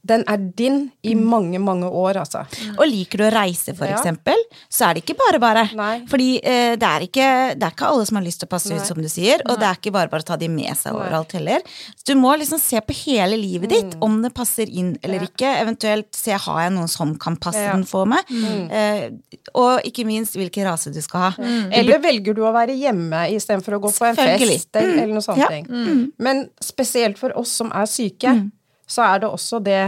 Den 0.04 0.25
er 0.26 0.37
din 0.37 0.90
i 1.04 1.12
Mm. 1.14 1.25
mange, 1.30 1.59
mange 1.62 1.87
år, 1.87 2.16
altså. 2.18 2.40
Og 2.76 2.87
liker 2.88 3.18
du 3.18 3.25
å 3.25 3.30
reise, 3.32 3.73
for 3.76 3.87
Ja. 3.87 3.97
eksempel, 3.97 4.35
så 4.68 4.88
er 4.90 4.94
det 4.94 5.04
ikke 5.04 5.16
bare 5.16 5.38
bare. 5.38 5.71
Nei. 5.76 6.04
Fordi 6.11 6.40
eh, 6.42 6.75
det, 6.75 6.82
er 6.82 7.00
ikke, 7.06 7.54
det 7.56 7.62
er 7.62 7.71
ikke 7.71 7.87
alle 7.87 8.04
som 8.06 8.16
har 8.16 8.25
lyst 8.25 8.40
til 8.40 8.49
å 8.49 8.50
passe 8.50 8.71
Nei. 8.71 8.78
ut, 8.80 8.87
som 8.87 8.97
du 9.00 9.06
sier, 9.09 9.40
og 9.49 9.61
det 9.61 9.68
er 9.68 9.76
ikke 9.78 9.92
bare 9.92 10.09
bare 10.11 10.23
å 10.23 10.25
ta 10.25 10.37
de 10.37 10.49
med 10.49 10.75
seg 10.76 10.92
overalt 10.92 11.30
heller. 11.32 11.61
Så 11.94 12.04
du 12.04 12.14
må 12.18 12.37
liksom 12.37 12.59
se 12.59 12.80
på 12.80 12.92
hele 13.04 13.37
livet 13.38 13.68
ditt, 13.71 13.94
om 14.02 14.21
det 14.23 14.35
passer 14.35 14.66
inn 14.68 14.97
eller 15.04 15.21
Mm. 15.21 15.23
Ja. 15.23 15.28
ikke. 15.28 15.61
Eventuelt 15.62 16.12
se 16.16 16.32
har 16.32 16.61
jeg 16.62 16.73
noen 16.73 16.88
som 16.88 17.14
kan 17.16 17.37
passe 17.37 17.62
Ja. 17.62 17.73
den 17.73 17.85
for 17.85 18.04
meg. 18.04 18.25
Eh, 18.28 19.11
og 19.54 19.82
ikke 19.85 20.04
minst 20.04 20.35
hvilken 20.35 20.64
rase 20.66 20.92
du 20.92 21.00
skal 21.00 21.30
ha. 21.30 21.42
Eller 21.71 21.99
velger 22.00 22.35
du 22.35 22.42
å 22.42 22.52
være 22.52 22.75
hjemme 22.76 23.30
istedenfor 23.30 23.78
å 23.78 23.80
gå 23.80 23.92
på 23.97 24.06
en 24.09 24.16
fest 24.16 24.66
eller, 24.75 25.06
noe 25.06 25.21
sånt. 25.23 25.49
Ting. 25.49 26.12
Men 26.18 26.49
spesielt 26.61 27.18
for 27.18 27.30
oss 27.38 27.50
som 27.50 27.71
er 27.71 27.87
syke, 27.87 28.50
så 28.92 29.06
er 29.14 29.22
det 29.25 29.30
også 29.32 29.62
det 29.64 29.80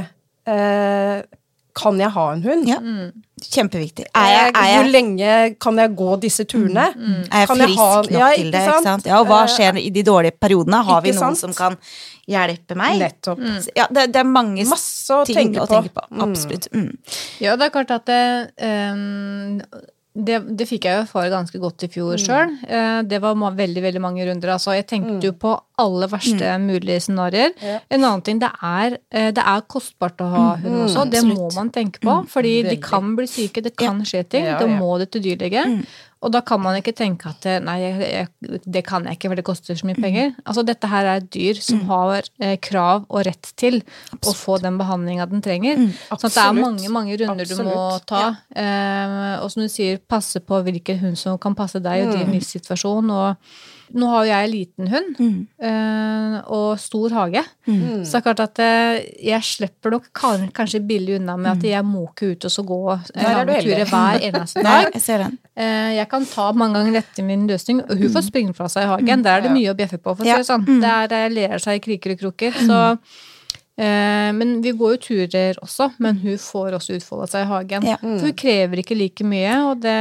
eh, 0.48 1.22
Kan 1.74 1.98
jeg 1.98 2.10
ha 2.14 2.24
en 2.32 2.42
hund? 2.44 2.68
Ja. 2.70 2.76
Kjempeviktig. 3.44 4.04
Er 4.14 4.28
jeg, 4.30 4.52
er 4.54 4.74
Hvor 4.78 4.90
lenge 4.94 5.30
kan 5.60 5.78
jeg 5.82 5.90
gå 5.98 6.10
disse 6.22 6.44
turene? 6.48 6.84
er 6.94 7.40
jeg 7.42 7.48
Kan 7.50 7.58
frisk 7.64 7.78
ha- 7.80 7.88
nok 7.96 8.10
ja, 8.14 8.28
til 8.36 8.50
det? 8.54 8.60
ikke 8.62 8.70
Ikke 8.70 8.82
sant? 8.86 9.08
Ja, 9.10 9.18
og 9.20 9.26
hva 9.26 9.40
Eh, 9.44 9.50
skjer 9.56 9.80
i 9.82 9.90
de 9.90 10.04
dårlige 10.06 10.38
periodene? 10.40 10.80
Har 10.86 11.02
vi 11.02 11.10
noen 11.16 11.34
sant? 11.34 11.40
som 11.42 11.52
kan 11.58 11.76
hjelpe 12.30 12.76
meg? 12.78 13.00
Nettopp. 13.02 13.42
Så, 13.66 13.74
Ja, 13.76 13.88
det, 13.90 14.06
det 14.14 14.22
er 14.22 14.30
mange 14.30 14.64
Masse 14.70 15.10
å 15.18 15.26
ting 15.26 15.36
tenke 15.36 15.64
å 15.64 15.66
tenke 15.68 15.90
på. 15.98 16.06
Mm. 16.14 16.22
Absolutt. 16.28 16.70
Mm. 16.72 16.92
Ja, 17.42 17.56
det 17.56 17.66
er 17.66 17.74
klart 17.74 17.90
at 17.98 18.06
det, 18.06 18.22
ehm, 18.62 19.60
det, 20.14 20.40
det 20.58 20.66
fikk 20.70 20.86
jeg 20.86 20.94
jo 20.98 21.04
erfare 21.04 21.30
ganske 21.32 21.58
godt 21.58 21.86
i 21.86 21.90
fjor 21.90 22.20
sjøl. 22.22 22.52
Det 23.10 23.18
var 23.22 23.34
veldig 23.34 23.82
veldig 23.82 24.02
mange 24.02 24.26
runder. 24.28 24.54
Altså, 24.54 24.76
jeg 24.78 24.86
tenkte 24.86 25.26
jo 25.26 25.34
på 25.34 25.56
alle 25.82 26.06
verste 26.10 26.52
mulige 26.62 27.00
scenarioer. 27.02 27.54
Ja. 27.58 27.80
En 27.90 28.04
annen 28.04 28.22
ting, 28.22 28.38
det 28.42 28.50
er, 28.62 28.98
eh, 29.10 29.30
det 29.34 29.42
er 29.42 29.64
kostbart 29.66 30.22
å 30.22 30.30
ha 30.30 30.44
hund 30.62 30.84
også. 30.86 31.06
Det 31.10 31.24
må 31.26 31.48
man 31.56 31.70
tenke 31.74 32.02
på. 32.04 32.20
Fordi 32.30 32.54
de 32.68 32.76
kan 32.82 33.14
bli 33.18 33.26
syke, 33.30 33.62
det 33.64 33.74
kan 33.76 34.02
skje 34.06 34.22
ting. 34.28 34.46
Ja, 34.46 34.58
Da 34.60 34.68
ja. 34.70 34.78
må 34.78 34.98
det 35.02 35.10
til 35.10 35.24
dyrlege. 35.26 35.64
Og 36.24 36.32
da 36.32 36.40
kan 36.46 36.62
man 36.64 36.78
ikke 36.78 36.94
tenke 36.96 37.28
at 37.28 37.44
eh, 37.48 37.60
nei, 37.62 37.76
jeg, 37.84 38.28
det 38.64 38.82
kan 38.86 39.04
jeg 39.04 39.18
ikke, 39.18 39.30
for 39.30 39.40
det 39.40 39.46
koster 39.46 39.76
så 39.78 39.88
mye 39.88 39.98
penger. 40.00 40.32
Altså 40.44 40.64
Dette 40.66 40.88
her 40.88 41.08
er 41.10 41.20
et 41.20 41.28
dyr 41.34 41.60
som 41.60 41.82
har 41.90 42.30
eh, 42.40 42.56
krav 42.64 43.04
og 43.10 43.26
rett 43.28 43.52
til 43.60 43.80
å 44.22 44.32
få 44.36 44.56
den 44.64 44.78
behandlinga 44.80 45.28
den 45.30 45.44
trenger. 45.44 45.84
Så 46.08 46.30
at 46.30 46.38
det 46.38 46.46
er 46.46 46.56
mange 46.56 46.92
mange 46.94 47.18
runder 47.20 47.48
du 47.48 47.54
må 47.60 47.76
ta. 48.08 48.24
ta. 48.24 48.24
Eh, 48.56 49.36
og 49.44 49.52
som 49.52 49.64
du 49.64 49.68
sier, 49.72 50.00
passe 50.00 50.40
på 50.40 50.62
hvilken 50.64 51.00
hund 51.02 51.20
som 51.20 51.36
kan 51.40 51.56
passe 51.58 51.82
deg 51.84 52.06
og 52.06 52.16
din 52.16 52.32
livssituasjon. 52.34 53.12
Og 53.14 53.54
nå 53.92 54.06
har 54.08 54.24
jo 54.24 54.30
jeg 54.30 54.44
en 54.46 54.52
liten 54.54 54.88
hund 54.88 55.18
eh, 55.60 56.36
og 56.54 56.78
stor 56.80 57.12
hage. 57.14 57.42
Så 57.66 58.10
det 58.10 58.20
er 58.20 58.24
klart 58.24 58.40
at 58.44 58.60
eh, 58.64 58.98
jeg 59.28 59.42
slipper 59.46 59.94
nok 59.94 60.08
kanskje 60.56 60.80
billig 60.88 61.18
unna 61.20 61.36
med 61.36 61.50
at 61.58 61.66
jeg 61.68 61.84
må 61.86 62.06
ikke 62.10 62.32
ut 62.34 62.46
og 62.48 62.54
så 62.54 62.64
gå 62.66 62.78
eh, 62.94 63.04
Der 63.14 63.28
er 63.28 63.44
du 63.44 63.52
lange 63.52 63.66
turer 63.68 63.92
hver 63.92 64.26
eneste 64.30 64.62
Nei, 64.66 64.78
dag. 64.86 64.96
jeg 64.96 65.02
ser 65.04 65.24
den. 65.26 65.38
Eh, 65.56 65.90
Jeg 65.98 66.08
kan 66.10 66.26
ta 66.32 66.48
mange 66.52 66.78
ganger 66.80 66.98
dette 67.00 67.22
min 67.26 67.46
løsning, 67.50 67.82
og 67.84 67.96
hun 68.00 68.10
får 68.16 68.26
springe 68.30 68.54
fra 68.56 68.68
seg 68.72 68.86
i 68.86 68.90
hagen. 68.94 69.22
Der 69.26 69.38
er 69.38 69.46
det 69.48 69.52
mye 69.54 69.70
å 69.74 69.78
bjeffe 69.78 69.98
på, 70.00 70.14
for 70.16 70.24
å 70.24 70.26
si 70.26 70.34
det 70.42 70.48
sånn. 70.48 70.66
Der 70.82 71.12
eh, 71.20 71.28
ler 71.32 71.58
seg 71.62 71.78
i 71.78 71.84
kriker 71.84 72.16
og 72.16 72.22
kroker. 72.24 72.52
Så 72.64 72.80
eh, 72.94 73.22
Men 73.76 74.60
vi 74.62 74.70
går 74.78 74.92
jo 74.94 74.98
turer 75.02 75.56
også, 75.62 75.88
men 75.98 76.16
hun 76.22 76.36
får 76.38 76.76
også 76.78 76.94
utfolde 76.98 77.26
seg 77.32 77.42
i 77.42 77.48
hagen. 77.50 77.86
Ja. 77.88 77.96
For 78.00 78.28
hun 78.28 78.34
krever 78.38 78.80
ikke 78.82 78.94
like 78.96 79.24
mye, 79.26 79.54
og 79.70 79.80
det 79.82 79.94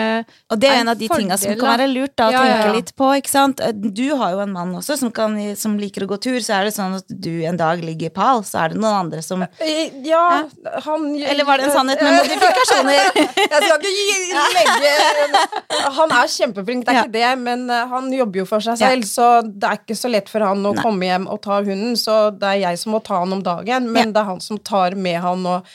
Og 0.51 0.59
det 0.61 0.69
er 0.69 0.75
er 0.75 0.81
en 0.83 0.91
av 0.93 0.97
de 0.99 1.07
tinga 1.09 1.37
som 1.41 1.55
kan 1.57 1.71
være 1.79 1.87
lurt 1.89 2.13
da, 2.15 2.27
å 2.29 2.31
Ja, 2.35 2.41
tenke 2.43 2.67
ja. 2.67 2.73
litt 2.77 2.91
på. 2.95 3.07
ikke 3.17 3.29
sant? 3.31 3.61
Du 3.97 4.03
har 4.19 4.31
jo 4.35 4.39
en 4.43 4.51
mann 4.53 4.75
også 4.77 4.97
som, 4.99 5.09
kan, 5.11 5.33
som 5.57 5.77
liker 5.81 6.05
å 6.05 6.09
gå 6.13 6.19
tur, 6.21 6.37
så 6.45 6.59
er 6.59 6.69
det 6.69 6.73
sånn 6.75 6.95
at 6.99 7.05
du 7.09 7.31
en 7.49 7.57
dag 7.57 7.81
ligger 7.83 8.11
i 8.11 8.13
pal, 8.13 8.43
så 8.45 8.61
er 8.65 8.73
det 8.75 8.77
noen 8.81 9.07
andre 9.07 9.21
som 9.25 9.41
Eh, 9.59 9.89
Ja, 10.05 10.43
han 10.85 11.15
Eller 11.15 11.43
var 11.45 11.57
det 11.57 11.65
en 11.69 11.73
sannhet 11.73 12.01
med 12.01 12.13
modifikasjoner? 12.13 13.09
Jeg 13.53 13.59
skal 13.63 13.77
ikke 13.79 13.93
gi- 13.97 14.33
legge 14.53 15.91
Han 15.97 16.11
er 16.11 16.27
kjempeflink, 16.29 16.85
det 16.85 16.93
er 16.93 16.99
Ja. 16.99 17.03
ikke 17.07 17.11
det, 17.17 17.39
men 17.39 17.69
eh, 17.69 17.87
han 17.89 18.11
jobber 18.13 18.39
jo 18.43 18.45
for 18.45 18.59
seg 18.61 18.77
Ja. 18.79 18.89
selv, 18.89 19.03
så 19.09 19.41
det 19.43 19.63
er 19.69 19.77
ikke 19.81 19.97
så 19.97 20.09
lett 20.11 20.29
for 20.29 20.39
han 20.45 20.63
å 20.63 20.75
komme 20.81 21.05
hjem 21.09 21.27
og 21.27 21.41
ta 21.41 21.59
hunden, 21.63 21.95
så 21.97 22.29
det 22.37 22.43
er 22.53 22.59
jeg 22.69 22.77
som 22.79 22.93
må 22.93 23.01
ta 23.03 23.19
han 23.19 23.33
om 23.33 23.41
dagen, 23.43 23.61
men 23.89 23.95
Ja. 24.09 24.11
det 24.11 24.21
er 24.23 24.29
han 24.31 24.41
som 24.43 24.57
tar 24.59 24.95
med 24.95 25.19
han 25.23 25.45
og, 25.45 25.65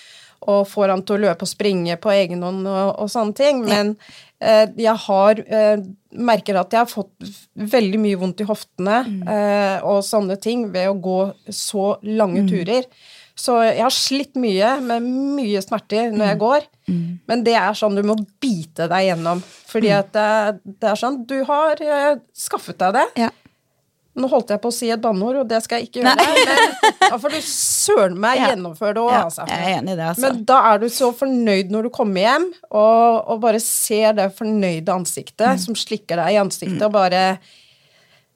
og 0.48 0.64
får 0.70 0.88
han 0.94 1.02
til 1.02 1.16
å 1.16 1.22
løpe 1.26 1.42
og 1.42 1.50
springe 1.50 1.96
på 2.00 2.10
egen 2.14 2.42
hånd 2.46 2.66
og, 2.70 2.94
og 3.02 3.08
sånne 3.10 3.34
ting. 3.34 3.64
Men 3.66 3.96
eh, 4.40 4.66
jeg 4.78 4.94
har 5.06 5.40
eh, 5.46 5.78
merker 6.14 6.60
at 6.60 6.72
jeg 6.72 6.84
har 6.84 6.90
fått 6.92 7.32
veldig 7.58 7.98
mye 8.00 8.16
vondt 8.20 8.40
i 8.44 8.48
hoftene 8.48 9.00
eh, 9.26 9.78
og 9.84 10.04
sånne 10.06 10.36
ting 10.40 10.68
ved 10.72 10.88
å 10.92 10.98
gå 11.02 11.18
så 11.50 11.96
lange 12.06 12.46
turer. 12.48 12.86
Så 13.38 13.54
jeg 13.62 13.82
har 13.84 13.94
slitt 13.94 14.34
mye 14.34 14.70
med 14.82 15.04
mye 15.06 15.60
smerter 15.62 16.08
når 16.10 16.26
jeg 16.32 16.38
går. 16.40 16.64
Men 17.28 17.42
det 17.46 17.52
er 17.54 17.76
sånn 17.78 17.94
du 17.94 18.02
må 18.02 18.16
bite 18.42 18.88
deg 18.90 19.04
gjennom. 19.12 19.42
Fordi 19.68 19.92
at 19.94 20.08
det, 20.16 20.24
det 20.80 20.88
er 20.90 20.98
sånn 20.98 21.20
Du 21.28 21.36
har 21.46 21.78
eh, 21.82 22.16
skaffet 22.34 22.78
deg 22.82 22.96
det. 22.96 23.04
Ja. 23.26 23.28
Nå 24.18 24.28
holdt 24.32 24.50
jeg 24.50 24.60
på 24.64 24.70
å 24.72 24.74
si 24.74 24.88
et 24.90 25.00
banneord, 25.02 25.36
og 25.44 25.48
det 25.50 25.60
skal 25.64 25.78
jeg 25.80 25.88
ikke 25.88 26.02
gjøre. 26.02 26.14
Men 26.18 27.10
da 27.12 27.18
får 27.22 27.34
du 27.36 27.38
søren 27.46 28.18
meg 28.18 28.40
Ja. 28.40 28.48
gjennomføre 28.52 28.94
det 28.98 29.02
òg, 29.04 29.12
Ja, 29.14 29.22
altså. 29.28 29.46
jeg 29.48 29.58
er 29.62 29.78
enig 29.78 29.92
i 29.94 29.96
det, 30.00 30.08
altså. 30.10 30.24
Men 30.26 30.42
da 30.48 30.58
er 30.72 30.78
du 30.82 30.88
så 30.92 31.12
fornøyd 31.14 31.70
når 31.74 31.82
du 31.88 31.90
kommer 31.94 32.20
hjem, 32.26 32.48
og, 32.70 33.28
og 33.34 33.40
bare 33.46 33.60
ser 33.62 34.12
det 34.18 34.28
fornøyde 34.36 34.88
ansiktet 34.94 35.62
som 35.62 35.74
slikker 35.78 36.16
deg 36.20 36.34
i 36.34 36.42
ansiktet, 36.42 36.82
og 36.82 36.92
bare 36.98 37.38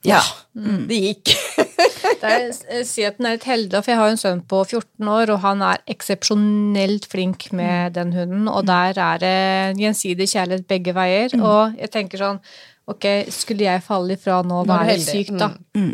Ja, 0.04 0.18
det 0.54 1.02
gikk. 1.06 1.34
Er, 2.22 2.44
jeg 2.52 2.86
sier 2.86 3.10
at 3.10 3.16
den 3.18 3.26
er 3.26 3.34
litt 3.34 3.46
heldig, 3.48 3.80
for 3.82 3.90
jeg 3.90 3.98
har 3.98 4.06
jo 4.06 4.14
en 4.14 4.20
sønn 4.20 4.42
på 4.46 4.60
14 4.62 5.08
år, 5.10 5.32
og 5.34 5.40
han 5.42 5.62
er 5.66 5.80
eksepsjonelt 5.90 7.08
flink 7.10 7.48
med 7.56 7.96
den 7.96 8.12
hunden, 8.14 8.46
og 8.46 8.68
der 8.68 8.98
er 9.02 9.22
det 9.22 9.32
gjensidig 9.80 10.28
kjærlighet 10.30 10.68
begge 10.70 10.94
veier. 10.94 11.34
Og 11.40 11.74
jeg 11.80 11.90
tenker 11.94 12.22
sånn 12.22 12.38
Ok, 12.90 13.04
skulle 13.30 13.62
jeg 13.62 13.82
falle 13.86 14.16
ifra 14.16 14.40
nå 14.42 14.56
og 14.64 14.66
være 14.66 14.96
syk, 14.98 15.28
da, 15.38 15.52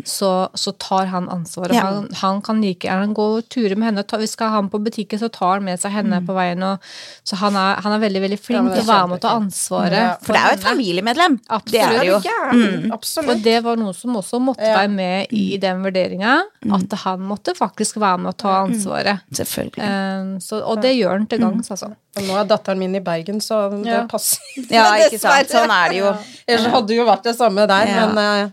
så, 0.09 0.29
så 0.57 0.71
tar 0.81 1.05
han 1.11 1.27
ansvaret. 1.29 1.75
Ja. 1.77 1.83
Han, 1.85 2.07
han 2.17 2.39
kan 2.41 2.63
like 2.63 2.87
gjerne 2.87 3.13
gå 3.13 3.27
turer 3.45 3.75
med 3.77 3.91
henne. 3.91 4.03
Ta, 4.09 4.17
hvis 4.17 4.33
skal 4.33 4.49
han 4.55 4.71
på 4.73 4.79
butikken, 4.81 5.21
så 5.21 5.29
tar 5.29 5.59
han 5.59 5.67
med 5.67 5.77
seg 5.77 5.93
henne 5.93 6.17
på 6.25 6.33
veien. 6.33 6.65
Og, 6.65 6.87
så 7.21 7.37
han 7.43 7.53
er, 7.61 7.77
han 7.85 7.93
er 7.93 8.01
veldig 8.01 8.23
veldig 8.25 8.39
flink 8.41 8.71
til 8.73 8.81
å 8.81 8.87
være 8.89 9.11
med 9.11 9.19
og 9.19 9.21
ta 9.21 9.35
ansvaret. 9.37 9.99
Ja. 10.01 10.15
For 10.25 10.33
det 10.33 10.41
er 10.41 10.49
jo 10.49 10.57
et 10.57 10.65
familiemedlem. 10.65 11.37
Absolutt. 11.45 11.75
Det 11.75 11.83
er 11.85 11.93
det 11.93 12.09
jo. 12.09 12.17
Ja, 12.25 12.97
Og 13.27 13.45
det 13.45 13.57
var 13.69 13.79
noe 13.85 13.93
som 13.93 14.17
også 14.23 14.41
måtte 14.49 14.65
Ja. 14.67 14.75
være 14.81 14.91
med 14.91 15.33
i 15.33 15.57
den 15.61 15.81
vurderinga. 15.85 16.35
At 16.75 16.97
han 17.05 17.21
måtte 17.29 17.55
faktisk 17.57 17.97
være 18.03 18.19
med 18.25 18.33
å 18.33 18.37
ta 18.37 18.55
ansvaret. 18.65 19.21
Selvfølgelig. 19.31 19.79
Eh, 19.85 20.39
så, 20.43 20.59
og 20.65 20.81
det 20.83 20.95
gjør 20.97 21.15
han 21.17 21.27
til 21.31 21.39
gangs, 21.45 21.71
altså. 21.71 21.93
Og 22.17 22.23
nå 22.27 22.35
er 22.41 22.49
datteren 22.49 22.79
min 22.81 22.95
i 22.99 22.99
Bergen, 23.05 23.39
så 23.39 23.69
det 23.83 23.85
Ja. 23.93 24.05
passer. 24.07 24.39
Ja, 24.69 24.89
ikke 25.05 25.19
sant. 25.25 25.47
Sånn 25.53 25.71
er 25.71 25.89
det 25.93 25.97
jo. 26.01 26.11
Ellers 26.47 26.67
hadde 26.73 26.87
det 26.87 26.97
jo 26.99 27.05
vært 27.05 27.23
det 27.29 27.35
samme 27.39 27.67
der, 27.69 27.85
Ja. 27.87 28.07
men 28.11 28.17
eh, 28.17 28.49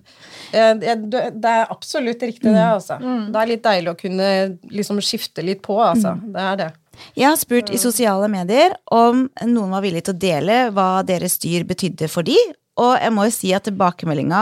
eh, 0.60 0.96
det 1.34 1.44
er 1.50 1.66
absolutt 1.70 2.20
riktig, 2.22 2.52
det, 2.52 2.62
altså. 2.62 3.00
Mm. 3.02 3.32
Det 3.32 3.42
er 3.42 3.46
litt 3.46 3.62
deilig 3.66 3.92
å 3.94 3.98
kunne 3.98 4.58
liksom 4.70 5.00
skifte 5.02 5.42
litt 5.44 5.62
på, 5.62 5.76
altså. 5.82 6.14
Mm. 6.20 6.32
Det 6.32 6.40
er 6.52 6.56
det. 6.56 6.72
Jeg 7.14 7.26
har 7.28 7.36
spurt 7.36 7.68
i 7.70 7.76
sosiale 7.76 8.28
medier 8.32 8.72
om 8.90 9.26
noen 9.44 9.70
var 9.74 9.82
villig 9.84 10.04
til 10.06 10.14
å 10.14 10.18
dele 10.18 10.70
hva 10.72 11.02
deres 11.04 11.34
dyr 11.42 11.64
betydde 11.68 12.08
for 12.08 12.22
de, 12.24 12.36
og 12.76 12.92
jeg 13.00 13.12
må 13.14 13.24
jo 13.26 13.32
si 13.34 13.52
at 13.56 13.64
tilbakemeldinga 13.66 14.40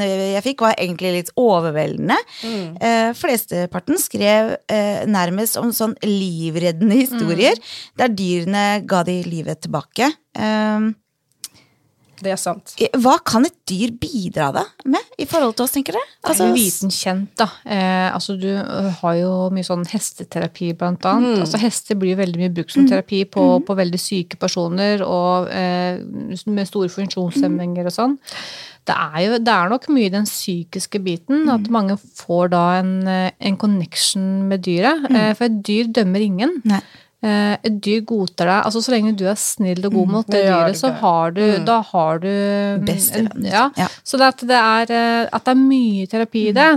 jeg 0.00 0.44
fikk, 0.46 0.64
var 0.64 0.78
egentlig 0.80 1.12
litt 1.18 1.32
overveldende. 1.40 2.16
Eh, 2.80 3.10
flesteparten 3.16 4.00
skrev 4.00 4.54
eh, 4.70 5.02
nærmest 5.10 5.58
om 5.60 5.72
sånn 5.76 5.96
livreddende 6.06 6.96
historier, 7.02 7.60
der 8.00 8.12
dyrene 8.16 8.64
ga 8.88 9.02
de 9.06 9.20
livet 9.28 9.64
tilbake. 9.66 10.08
Eh, 10.32 10.90
Det 12.22 12.32
er 12.34 12.36
sant. 12.40 12.74
hva 13.00 13.16
kan 13.24 13.46
et 13.48 13.54
dyr 13.70 13.92
bidra 14.00 14.50
da 14.52 14.64
med 14.84 15.00
i 15.18 15.26
forhold 15.28 15.54
til 15.56 15.64
oss, 15.64 15.72
tenker 15.72 15.96
dere? 15.96 16.08
Det 16.26 16.36
er 16.40 16.52
liten 16.54 16.90
kjent, 16.92 17.30
da. 17.40 17.46
Eh, 17.64 18.08
altså, 18.14 18.36
du 18.40 18.48
har 19.00 19.14
jo 19.20 19.32
mye 19.54 19.64
sånn 19.66 19.86
hesteterapi, 19.88 20.72
blant 20.76 21.04
annet. 21.08 21.36
Mm. 21.38 21.44
Altså, 21.44 21.60
hester 21.62 21.96
blir 22.00 22.14
jo 22.14 22.20
veldig 22.22 22.40
mye 22.42 22.54
brukt 22.56 22.72
som 22.74 22.88
terapi 22.88 23.24
på, 23.24 23.46
på 23.66 23.76
veldig 23.78 24.00
syke 24.00 24.36
personer 24.40 25.02
og 25.06 25.48
eh, 25.48 26.00
med 26.46 26.68
store 26.68 26.88
funksjonshemminger 26.92 27.88
og 27.90 27.96
sånn. 27.96 28.18
Det 28.88 28.94
er 28.96 29.18
jo 29.26 29.38
det 29.44 29.52
er 29.54 29.68
nok 29.70 29.84
mye 29.92 30.10
den 30.10 30.24
psykiske 30.28 30.98
biten, 31.04 31.44
Mm. 31.44 31.50
at 31.54 31.68
mange 31.70 31.94
får 32.00 32.50
da 32.50 32.62
en, 32.80 33.06
eh, 33.08 33.30
en 33.40 33.56
connection 33.56 34.48
med 34.48 34.62
dyret. 34.66 35.06
Mm. 35.08 35.16
Eh, 35.16 35.34
for 35.34 35.44
et 35.44 35.62
dyr 35.62 35.92
dømmer 35.92 36.20
ingen. 36.24 36.56
Nei. 36.64 36.80
Eh, 37.22 37.56
et 37.68 37.74
dyr 37.84 38.00
godtar 38.08 38.46
deg. 38.48 38.64
altså 38.64 38.80
Så 38.80 38.92
lenge 38.94 39.10
du 39.14 39.26
er 39.28 39.34
snill 39.36 39.84
og 39.84 39.92
god 39.92 40.06
mot 40.08 40.26
det 40.32 40.40
dyret, 40.46 40.76
så 40.80 40.88
har 41.02 41.30
du, 41.36 41.42
da 41.66 41.82
har 41.82 42.18
du 42.18 42.30
Beste 42.86 43.18
en- 43.18 43.28
venn, 43.34 43.44
Ja. 43.44 43.70
ja. 43.76 43.88
Så 44.02 44.16
det 44.16 44.26
at 44.28 44.38
det 44.48 44.56
er, 44.56 44.90
eh, 44.90 45.28
at 45.30 45.44
det 45.44 45.52
er 45.52 45.60
mye 45.60 46.06
terapi 46.06 46.48
i 46.48 46.52
det, 46.52 46.70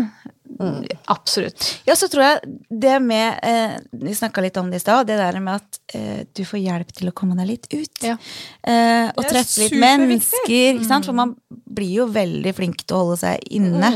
Mm. 0.59 0.83
absolutt. 1.11 1.65
Ja, 1.87 1.95
så 1.97 2.07
tror 2.11 2.23
jeg 2.23 2.57
det 2.69 2.97
med 3.01 3.39
eh, 3.43 3.75
Vi 4.05 4.13
snakka 4.15 4.43
litt 4.43 4.57
om 4.61 4.69
det 4.69 4.81
i 4.81 4.83
stad, 4.83 5.07
det 5.09 5.17
der 5.17 5.39
med 5.41 5.61
at 5.61 5.79
eh, 5.97 6.21
du 6.29 6.43
får 6.45 6.61
hjelp 6.61 6.93
til 6.93 7.09
å 7.09 7.15
komme 7.15 7.37
deg 7.39 7.49
litt 7.49 7.67
ut. 7.73 8.03
Ja. 8.05 8.17
Eh, 8.61 9.09
og 9.15 9.25
treffe 9.25 9.63
litt 9.63 9.77
mennesker, 9.81 10.75
ikke 10.75 10.87
sant? 10.89 11.09
for 11.09 11.17
man 11.17 11.35
blir 11.49 12.03
jo 12.03 12.07
veldig 12.13 12.53
flink 12.55 12.83
til 12.85 12.97
å 12.97 13.03
holde 13.03 13.19
seg 13.23 13.47
inne. 13.49 13.91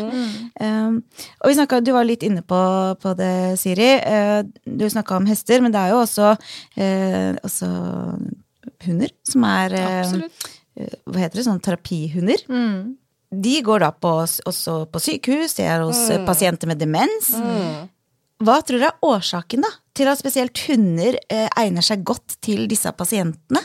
Eh, 0.57 0.91
og 1.41 1.49
vi 1.51 1.57
snakket, 1.59 1.85
Du 1.87 1.93
var 1.95 2.07
litt 2.07 2.25
inne 2.25 2.41
på, 2.41 2.61
på 3.01 3.15
det, 3.19 3.57
Siri. 3.61 3.91
Eh, 4.01 4.41
du 4.65 4.87
snakka 4.89 5.19
om 5.19 5.29
hester, 5.29 5.61
men 5.61 5.75
det 5.75 5.83
er 5.83 5.93
jo 5.93 6.03
også, 6.03 6.33
eh, 6.75 7.33
også 7.45 7.69
hunder 8.85 9.13
som 9.27 9.45
er 9.47 9.75
eh, 9.77 10.15
Hva 10.77 11.21
heter 11.23 11.39
det? 11.39 11.45
Sånn 11.47 11.61
terapihunder. 11.63 12.43
Mm. 12.51 12.97
De 13.31 13.57
går 13.62 13.84
da 13.84 13.91
på, 13.91 14.13
også 14.24 14.79
på 14.91 15.03
sykehus, 15.03 15.57
de 15.57 15.67
er 15.67 15.84
hos 15.84 16.07
mm. 16.07 16.25
pasienter 16.27 16.69
med 16.69 16.79
demens. 16.79 17.34
Mm. 17.36 17.88
Hva 18.46 18.60
tror 18.62 18.77
dere 18.77 18.91
er 18.93 19.05
årsaken 19.07 19.63
da, 19.65 19.69
til 19.98 20.07
at 20.12 20.19
spesielt 20.19 20.60
hunder 20.67 21.15
eh, 21.25 21.48
egner 21.57 21.81
seg 21.81 22.03
godt 22.05 22.36
til 22.46 22.67
disse 22.69 22.91
pasientene 22.93 23.63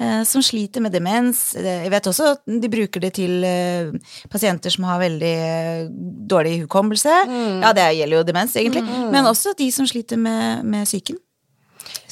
eh, 0.00 0.22
som 0.24 0.40
sliter 0.42 0.80
med 0.80 0.94
demens? 0.96 1.50
Eh, 1.60 1.84
Jeg 1.84 1.92
vet 1.92 2.08
også 2.08 2.30
at 2.32 2.40
de 2.48 2.70
bruker 2.72 3.04
det 3.04 3.12
til 3.20 3.44
eh, 3.44 3.92
pasienter 4.32 4.72
som 4.72 4.88
har 4.88 5.02
veldig 5.04 5.34
eh, 5.50 5.84
dårlig 6.32 6.56
hukommelse. 6.62 7.18
Ja, 7.28 7.74
det 7.76 7.90
gjelder 7.98 8.22
jo 8.22 8.24
demens, 8.30 8.56
egentlig. 8.56 8.82
Men 9.12 9.28
også 9.28 9.52
de 9.60 9.68
som 9.76 9.86
sliter 9.86 10.16
med, 10.16 10.64
med 10.64 10.88
psyken. 10.88 11.20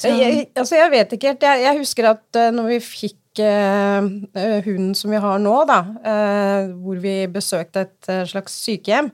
Jeg, 0.03 0.47
altså, 0.55 0.77
jeg 0.77 0.91
vet 0.93 1.17
ikke 1.17 1.33
helt. 1.33 1.43
Jeg, 1.49 1.65
jeg 1.65 1.79
husker 1.79 2.11
at 2.13 2.37
uh, 2.37 2.49
når 2.53 2.69
vi 2.75 2.79
fikk 2.83 3.17
eh, 3.39 3.97
eh, 4.35 4.59
hunden 4.65 4.93
som 4.95 5.11
vi 5.13 5.17
har 5.23 5.39
nå, 5.39 5.55
da, 5.69 5.79
eh, 6.03 6.71
hvor 6.77 6.99
vi 7.01 7.15
besøkte 7.27 7.85
et 7.87 8.09
eh, 8.09 8.23
slags 8.29 8.53
sykehjem, 8.65 9.09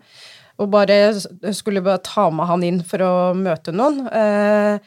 og 0.60 0.70
bare 0.74 1.14
skulle 1.56 1.82
bare 1.86 2.02
ta 2.04 2.30
med 2.30 2.50
han 2.50 2.64
inn 2.68 2.82
for 2.84 3.00
å 3.06 3.14
møte 3.38 3.72
noen. 3.72 4.02
Eh, 4.12 4.80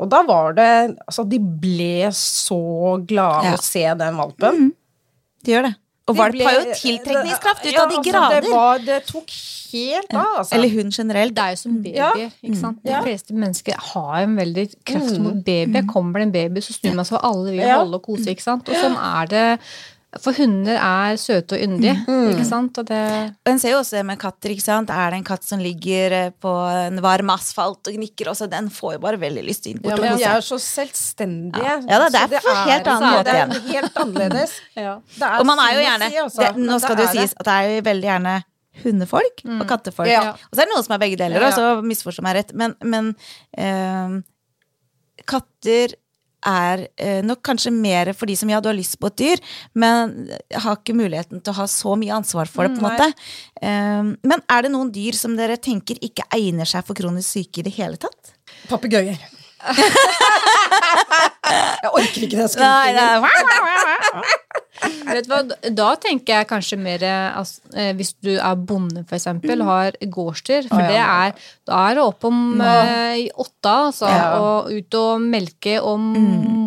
og 0.00 0.08
da 0.08 0.22
var 0.24 0.54
det 0.56 0.68
Altså, 1.04 1.26
de 1.28 1.36
ble 1.38 2.08
så 2.16 2.56
glade 3.04 3.50
Ja. 3.50 3.56
å 3.58 3.60
se 3.62 3.82
den 4.00 4.16
valpen. 4.16 4.70
de 5.44 5.52
gjør 5.52 5.62
det. 5.68 5.74
Og 6.08 6.14
De 6.16 6.18
valp 6.22 6.40
har 6.42 6.52
jo 6.56 6.72
tiltrekningskraft 6.74 7.66
ut 7.66 7.72
Ja, 7.72 7.82
av 7.84 7.90
de 7.90 7.96
altså, 7.98 8.10
grader. 8.10 8.40
Det, 8.40 8.50
var, 8.50 8.78
det 8.78 8.96
tok 9.06 9.28
helt 9.72 10.14
av, 10.14 10.26
altså. 10.40 10.54
Eller 10.56 10.68
hund 10.76 10.92
generelt. 10.96 11.34
Det 11.36 11.44
er 11.44 11.50
jo 11.56 11.60
som 11.62 11.76
baby. 11.82 11.94
Ja. 11.96 12.10
ikke 12.42 12.60
sant? 12.60 12.82
De 12.84 12.98
fleste 13.04 13.34
mennesker 13.34 13.74
har 13.92 14.18
en 14.22 14.36
veldig 14.36 14.66
kraft 14.84 15.18
mot 15.18 15.38
babyer. 15.46 15.86
Kommer 15.90 16.20
det 16.20 16.28
en 16.30 16.32
baby, 16.32 16.60
så 16.60 16.72
snur 16.76 16.94
man 17.00 17.04
seg, 17.08 17.18
og 17.20 17.24
alle 17.32 17.50
vil 17.56 17.60
Ja. 17.66 17.78
holde 17.84 17.94
og 18.00 18.02
kose. 18.06 18.28
ikke 18.30 18.42
sant? 18.42 18.68
Og 18.68 18.74
sånn 18.76 18.96
er 18.98 19.26
det 19.26 19.46
For 20.18 20.32
hunder 20.34 20.74
er 20.74 21.14
søte 21.22 21.54
og 21.54 21.60
yndige, 21.62 21.92
ikke 22.32 22.44
sant? 22.44 22.76
Og 22.78 22.86
det 22.88 23.32
En 23.46 23.60
ser 23.62 23.70
jo 23.70 23.78
også 23.78 23.90
det 24.00 24.06
med 24.06 24.18
katter. 24.18 24.50
ikke 24.50 24.64
sant? 24.64 24.90
Er 24.90 25.10
det 25.12 25.18
en 25.20 25.24
katt 25.28 25.44
som 25.44 25.60
ligger 25.62 26.10
eh, 26.12 26.30
på 26.42 26.50
en 26.50 26.98
varm 27.00 27.30
asfalt 27.30 27.86
og 27.86 27.94
gnikker, 27.94 28.26
også, 28.32 28.48
den 28.50 28.66
får 28.74 28.94
jo 28.96 28.98
bare 29.04 29.20
veldig 29.22 29.44
lyst 29.46 29.68
inn 29.70 29.78
ja, 29.78 29.84
bort 29.94 30.00
men 30.02 30.12
og 30.14 30.18
de 30.18 30.24
er 30.24 30.40
så 30.42 30.58
selvstendige. 30.58 31.62
Ja. 31.62 31.78
Ja 31.88 31.98
da, 32.02 32.08
det 32.10 32.20
er 32.26 32.40
Så 32.40 32.48
på 32.48 32.56
helt 32.70 32.86
annen 32.90 33.14
så 33.14 33.22
Det 33.22 33.34
er 33.38 33.72
helt 33.72 33.96
annerledes. 34.02 34.50
ja. 34.74 34.96
Det 35.14 35.22
er 35.22 35.38
Og 35.38 35.46
man 35.46 35.58
er 35.62 35.74
jo 35.78 35.80
gjerne 35.86 36.10
si, 36.10 36.16
altså, 36.24 36.40
det, 36.40 36.56
Nå 36.66 36.78
skal 36.82 36.96
det 36.96 37.04
jo 37.06 37.12
sies 37.20 37.34
at 37.38 37.44
det 37.46 37.54
er 37.54 37.70
jo 37.76 37.82
veldig 37.92 38.08
gjerne 38.10 38.34
hundefolk 38.84 39.42
og 39.60 39.64
kattefolk. 39.68 40.08
Ja. 40.10 40.32
Og 40.34 40.54
så 40.54 40.62
er 40.62 40.66
det 40.68 40.74
noen 40.74 40.84
som 40.86 40.94
er 40.96 41.02
begge 41.02 41.18
deler, 41.20 41.42
og 41.48 41.52
så 41.56 41.70
misforstår 41.84 42.22
meg 42.26 42.36
rett. 42.40 42.52
Men, 42.56 42.74
men 42.86 43.10
eh, 43.58 44.20
katter 45.28 45.96
er 46.48 46.86
eh, 46.96 47.18
nok 47.26 47.42
kanskje 47.44 47.68
mer 47.74 48.14
for 48.16 48.24
de 48.30 48.32
som 48.38 48.48
ja, 48.48 48.60
du 48.64 48.70
har 48.70 48.76
lyst 48.78 48.96
på 49.02 49.10
et 49.10 49.18
dyr, 49.20 49.42
men 49.76 50.30
har 50.54 50.78
ikke 50.78 50.94
muligheten 50.96 51.42
til 51.44 51.52
å 51.52 51.58
ha 51.58 51.66
så 51.68 51.92
mye 52.00 52.14
ansvar 52.16 52.48
for 52.48 52.64
det. 52.64 52.78
på 52.78 52.80
en 52.80 52.86
Mm, 52.86 52.88
måte. 52.88 53.12
Eh, 53.60 54.02
men 54.24 54.40
er 54.48 54.62
det 54.64 54.70
noen 54.72 54.88
dyr 54.94 55.12
som 55.18 55.36
dere 55.36 55.58
tenker 55.60 56.00
ikke 56.00 56.24
egner 56.32 56.64
seg 56.64 56.86
for 56.88 56.94
kronisk 56.96 57.28
syke 57.28 57.60
i 57.60 57.66
det 57.68 57.74
hele 57.76 58.00
tatt? 58.00 58.32
Papegøyer. 58.70 59.20
jeg 61.82 61.90
orker 61.92 62.22
ikke 62.24 62.38
det 62.38 62.46
nei. 62.56 62.94
Vet 65.10 65.26
du 65.26 65.30
hva, 65.32 65.40
Da 65.74 65.88
tenker 66.00 66.38
jeg 66.40 66.46
kanskje 66.50 66.76
mer 66.80 67.02
altså, 67.36 67.60
eh, 67.74 67.90
Hvis 67.98 68.12
du 68.22 68.30
er 68.36 68.54
bonde, 68.56 69.02
for 69.08 69.16
eksempel, 69.18 69.62
har 69.66 69.96
gårdsdyr. 70.00 70.68
For 70.70 70.84
det 70.86 71.00
er 71.02 71.34
Da 71.68 71.80
er 71.90 71.98
det 71.98 72.04
opp 72.04 72.24
om 72.28 72.60
eh, 72.64 73.16
i 73.24 73.26
åtta, 73.34 73.74
altså. 73.90 74.08
Ja. 74.08 74.28
Og 74.40 74.70
ut 74.72 74.94
og 75.00 75.20
melke 75.24 75.76
og 75.82 75.98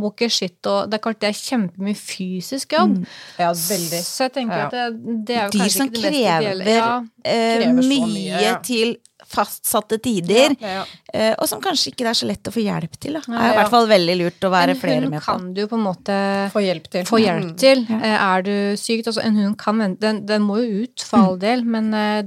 måke 0.04 0.28
skitt 0.34 0.66
og 0.70 0.90
Det 0.92 1.00
er 1.00 1.04
klart 1.08 1.22
det 1.24 1.30
er 1.32 1.40
kjempemye 1.40 1.96
fysisk 1.98 2.76
jobb. 2.78 3.00
Ja, 3.40 3.54
veldig. 3.56 4.04
Så 4.04 4.28
jeg 4.28 4.36
tenker 4.42 4.58
Ja. 4.58 4.66
at 4.68 4.76
det, 4.78 4.86
det 5.30 5.38
er 5.38 5.44
jo 5.46 5.56
Dyr 5.56 5.64
kanskje 5.64 5.78
som 5.78 5.88
ikke 5.88 5.96
det 5.96 6.04
mest 6.04 6.20
krever, 6.20 6.52
ideelle. 6.52 6.78
Ja. 6.78 6.92
eh, 7.24 7.58
Krever 7.64 7.82
mye, 7.82 8.08
mye, 8.14 8.44
ja. 8.50 8.54
til 8.68 8.96
fastsatte 9.28 9.98
tider, 10.04 10.56
Ja, 10.62 10.74
ja. 10.80 10.84
eh, 11.14 11.34
og 11.40 11.48
som 11.50 11.62
kanskje 11.64 11.92
ikke 11.92 12.04
det 12.06 12.12
er 12.12 12.20
så 12.20 12.28
lett 12.30 12.50
å 12.50 12.54
få 12.54 12.64
hjelp 12.64 12.98
til. 13.00 13.14
Da. 13.18 13.22
Det 13.28 13.40
er 13.40 13.54
i 13.54 13.58
hvert 13.60 13.72
fall 13.74 13.88
veldig 13.88 14.16
lurt 14.20 14.48
å 14.48 14.52
være 14.54 14.76
flere 14.80 15.10
med 15.10 15.22
på. 15.22 15.32
En 15.34 15.40
hund 15.40 15.46
kan 15.46 15.54
du 15.54 15.62
på 15.68 15.76
en 15.80 15.86
måte 15.86 16.18
Få 16.54 16.64
hjelp 16.64 16.90
til. 16.94 17.06
få 17.10 17.20
hjelp 17.24 17.58
til. 17.58 17.86
Eh, 17.90 18.18
Er 18.24 18.42
du 18.46 18.54
syk 18.78 19.06
altså 19.08 19.24
En 19.24 19.36
hund 19.36 19.58
kan 19.58 19.78
vente. 19.80 20.00
Den, 20.02 20.26
den 20.26 20.42
må 20.42 20.58
jo 20.64 20.84
ut, 20.84 21.02
for 21.08 21.18
all 21.32 21.38
del, 21.40 21.64
men 21.66 21.94
eh, 21.94 22.24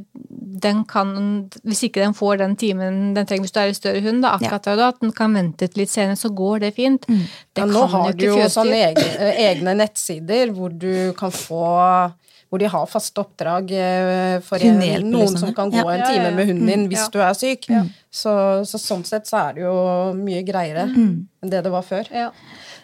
den 0.66 0.84
kan 0.88 1.50
Hvis 1.64 1.82
ikke 1.88 2.00
den 2.04 2.14
får 2.16 2.38
den 2.38 2.56
timen 2.56 3.14
den 3.14 3.26
trenger 3.26 3.44
hvis 3.46 3.52
du 3.52 3.60
er 3.60 3.68
en 3.68 3.74
større 3.74 4.00
hund, 4.02 4.22
da, 4.24 4.34
akkurat 4.38 4.62
da, 4.64 4.88
at 4.88 5.00
den 5.00 5.12
kan 5.12 5.34
vente 5.36 5.68
til 5.68 5.82
litt 5.82 5.90
senere, 5.92 6.16
så 6.16 6.30
går 6.34 6.60
det 6.66 6.74
fint. 6.74 7.06
Det 7.06 7.62
Men 7.64 7.74
nå 7.74 7.86
har 7.92 8.12
du 8.16 8.24
jo 8.26 8.36
sånne 8.48 8.78
egne, 8.90 9.32
egne 9.50 9.74
nettsider 9.76 10.50
hvor 10.56 10.70
du 10.72 11.12
kan 11.18 11.30
få 11.30 12.12
hvor 12.48 12.58
de 12.62 12.68
har 12.70 12.86
faste 12.86 13.18
oppdrag 13.18 13.72
eh, 13.74 14.36
for 14.46 14.62
en, 14.62 14.80
hjelper, 14.80 15.06
noen 15.10 15.24
liksom, 15.26 15.38
som 15.48 15.54
kan 15.56 15.70
gå 15.74 15.82
en 15.90 16.04
time 16.06 16.30
med 16.36 16.46
hunden 16.46 16.66
din 16.70 16.84
hvis 16.88 17.02
Ja. 17.02 17.08
du 17.12 17.18
er 17.20 17.34
syk. 17.34 17.66
Så, 18.10 18.32
så 18.64 18.78
sånn 18.78 19.02
sett 19.04 19.26
så 19.26 19.48
er 19.48 19.56
det 19.58 19.62
jo 19.66 19.74
mye 20.14 20.42
greiere 20.46 20.86
Mm. 20.86 21.26
enn 21.42 21.50
det 21.50 21.64
det 21.66 21.72
var 21.72 21.82
før. 21.82 22.06
Ja. 22.14 22.30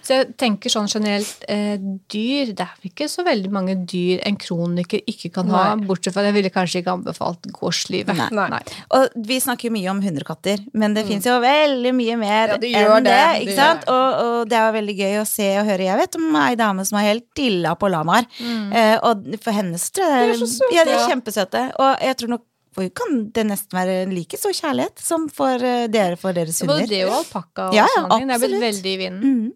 Så 0.03 0.17
jeg 0.19 0.33
tenker 0.41 0.73
sånn 0.73 0.89
generelt, 0.91 1.45
eh, 1.49 1.77
dyr 2.11 2.53
Det 2.59 2.65
er 2.67 2.89
ikke 2.89 3.07
så 3.11 3.23
veldig 3.27 3.51
mange 3.55 3.77
dyr 3.87 4.21
en 4.27 4.37
kroniker 4.37 5.01
ikke 5.07 5.31
kan 5.37 5.49
ha, 5.55 5.77
Nei. 5.77 5.87
bortsett 5.87 6.15
fra 6.17 6.25
Jeg 6.27 6.35
ville 6.35 6.51
kanskje 6.51 6.83
ikke 6.83 6.95
anbefalt 6.97 7.47
gårdslivet. 7.55 8.19
Nei. 8.35 8.49
Nei. 8.57 8.61
Og 8.99 9.15
vi 9.29 9.39
snakker 9.39 9.71
jo 9.71 9.75
mye 9.77 9.91
om 9.95 10.03
hundekatter, 10.03 10.65
men 10.75 10.95
det 10.95 11.07
finnes 11.07 11.25
jo 11.29 11.39
veldig 11.43 11.95
mye 11.95 12.19
mer 12.19 12.55
Ja, 12.55 12.59
det 12.59 12.75
enn 12.75 13.05
det. 13.07 13.13
det. 13.13 13.47
ikke 13.47 13.57
sant? 13.57 13.87
det. 13.87 13.95
Og, 13.95 14.21
og 14.27 14.49
det 14.51 14.59
er 14.59 14.77
veldig 14.79 14.97
gøy 14.99 15.19
å 15.23 15.27
se 15.29 15.49
og 15.61 15.67
høre. 15.71 15.87
Jeg 15.87 16.01
vet 16.03 16.17
om 16.21 16.37
ei 16.43 16.55
dame 16.59 16.85
som 16.89 16.99
er 16.99 17.09
helt 17.13 17.29
dilla 17.39 17.75
på 17.79 17.91
lamaer. 17.93 18.27
Eh, 18.43 18.97
og 19.03 19.27
for 19.43 19.53
hennes 19.55 19.91
tror 19.95 20.09
jeg 20.11 20.33
De 20.33 20.43
er 20.43 20.47
søte. 20.47 20.75
Ja, 20.75 20.85
de 20.89 20.97
er 20.99 21.07
kjempesøte. 21.09 21.67
Og 21.79 22.03
jeg 22.03 22.17
tror 22.21 22.35
nok 22.37 22.49
kan 22.97 23.27
det 23.37 23.43
nesten 23.45 23.77
være 23.77 23.97
like 24.09 24.39
stor 24.41 24.55
kjærlighet 24.57 25.01
som 25.05 25.27
for 25.29 25.61
eh, 25.61 25.89
dere 25.93 26.17
for 26.17 26.33
deres 26.33 26.63
hunder. 26.63 26.81
Både 26.81 26.89
det 26.89 27.03
og 27.05 27.19
alpakka 27.19 27.67
og 27.69 27.75
Ja, 27.77 27.85
ja, 27.85 27.99
sånne 28.01 28.19
ting. 28.19 28.31
Det 28.31 28.37
er 28.39 28.47
blitt 28.47 28.65
veldig 28.65 28.93
i 28.95 29.01
vinden. 29.03 29.27
Mhm. 29.35 29.51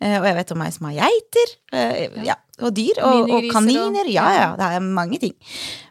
Eh, 0.00 0.16
og 0.18 0.26
jeg 0.28 0.36
vet 0.38 0.52
om 0.54 0.64
ei 0.64 0.70
som 0.74 0.88
har 0.88 0.96
geiter. 0.98 1.54
eh, 1.72 2.18
ja. 2.28 2.36
og 2.62 2.74
dyr. 2.76 3.00
Og, 3.06 3.30
og 3.30 3.48
kaniner. 3.54 4.10
Ja, 4.12 4.26
ja, 4.36 4.50
det 4.58 4.68
er 4.68 4.84
mange 4.84 5.20
ting. 5.22 5.34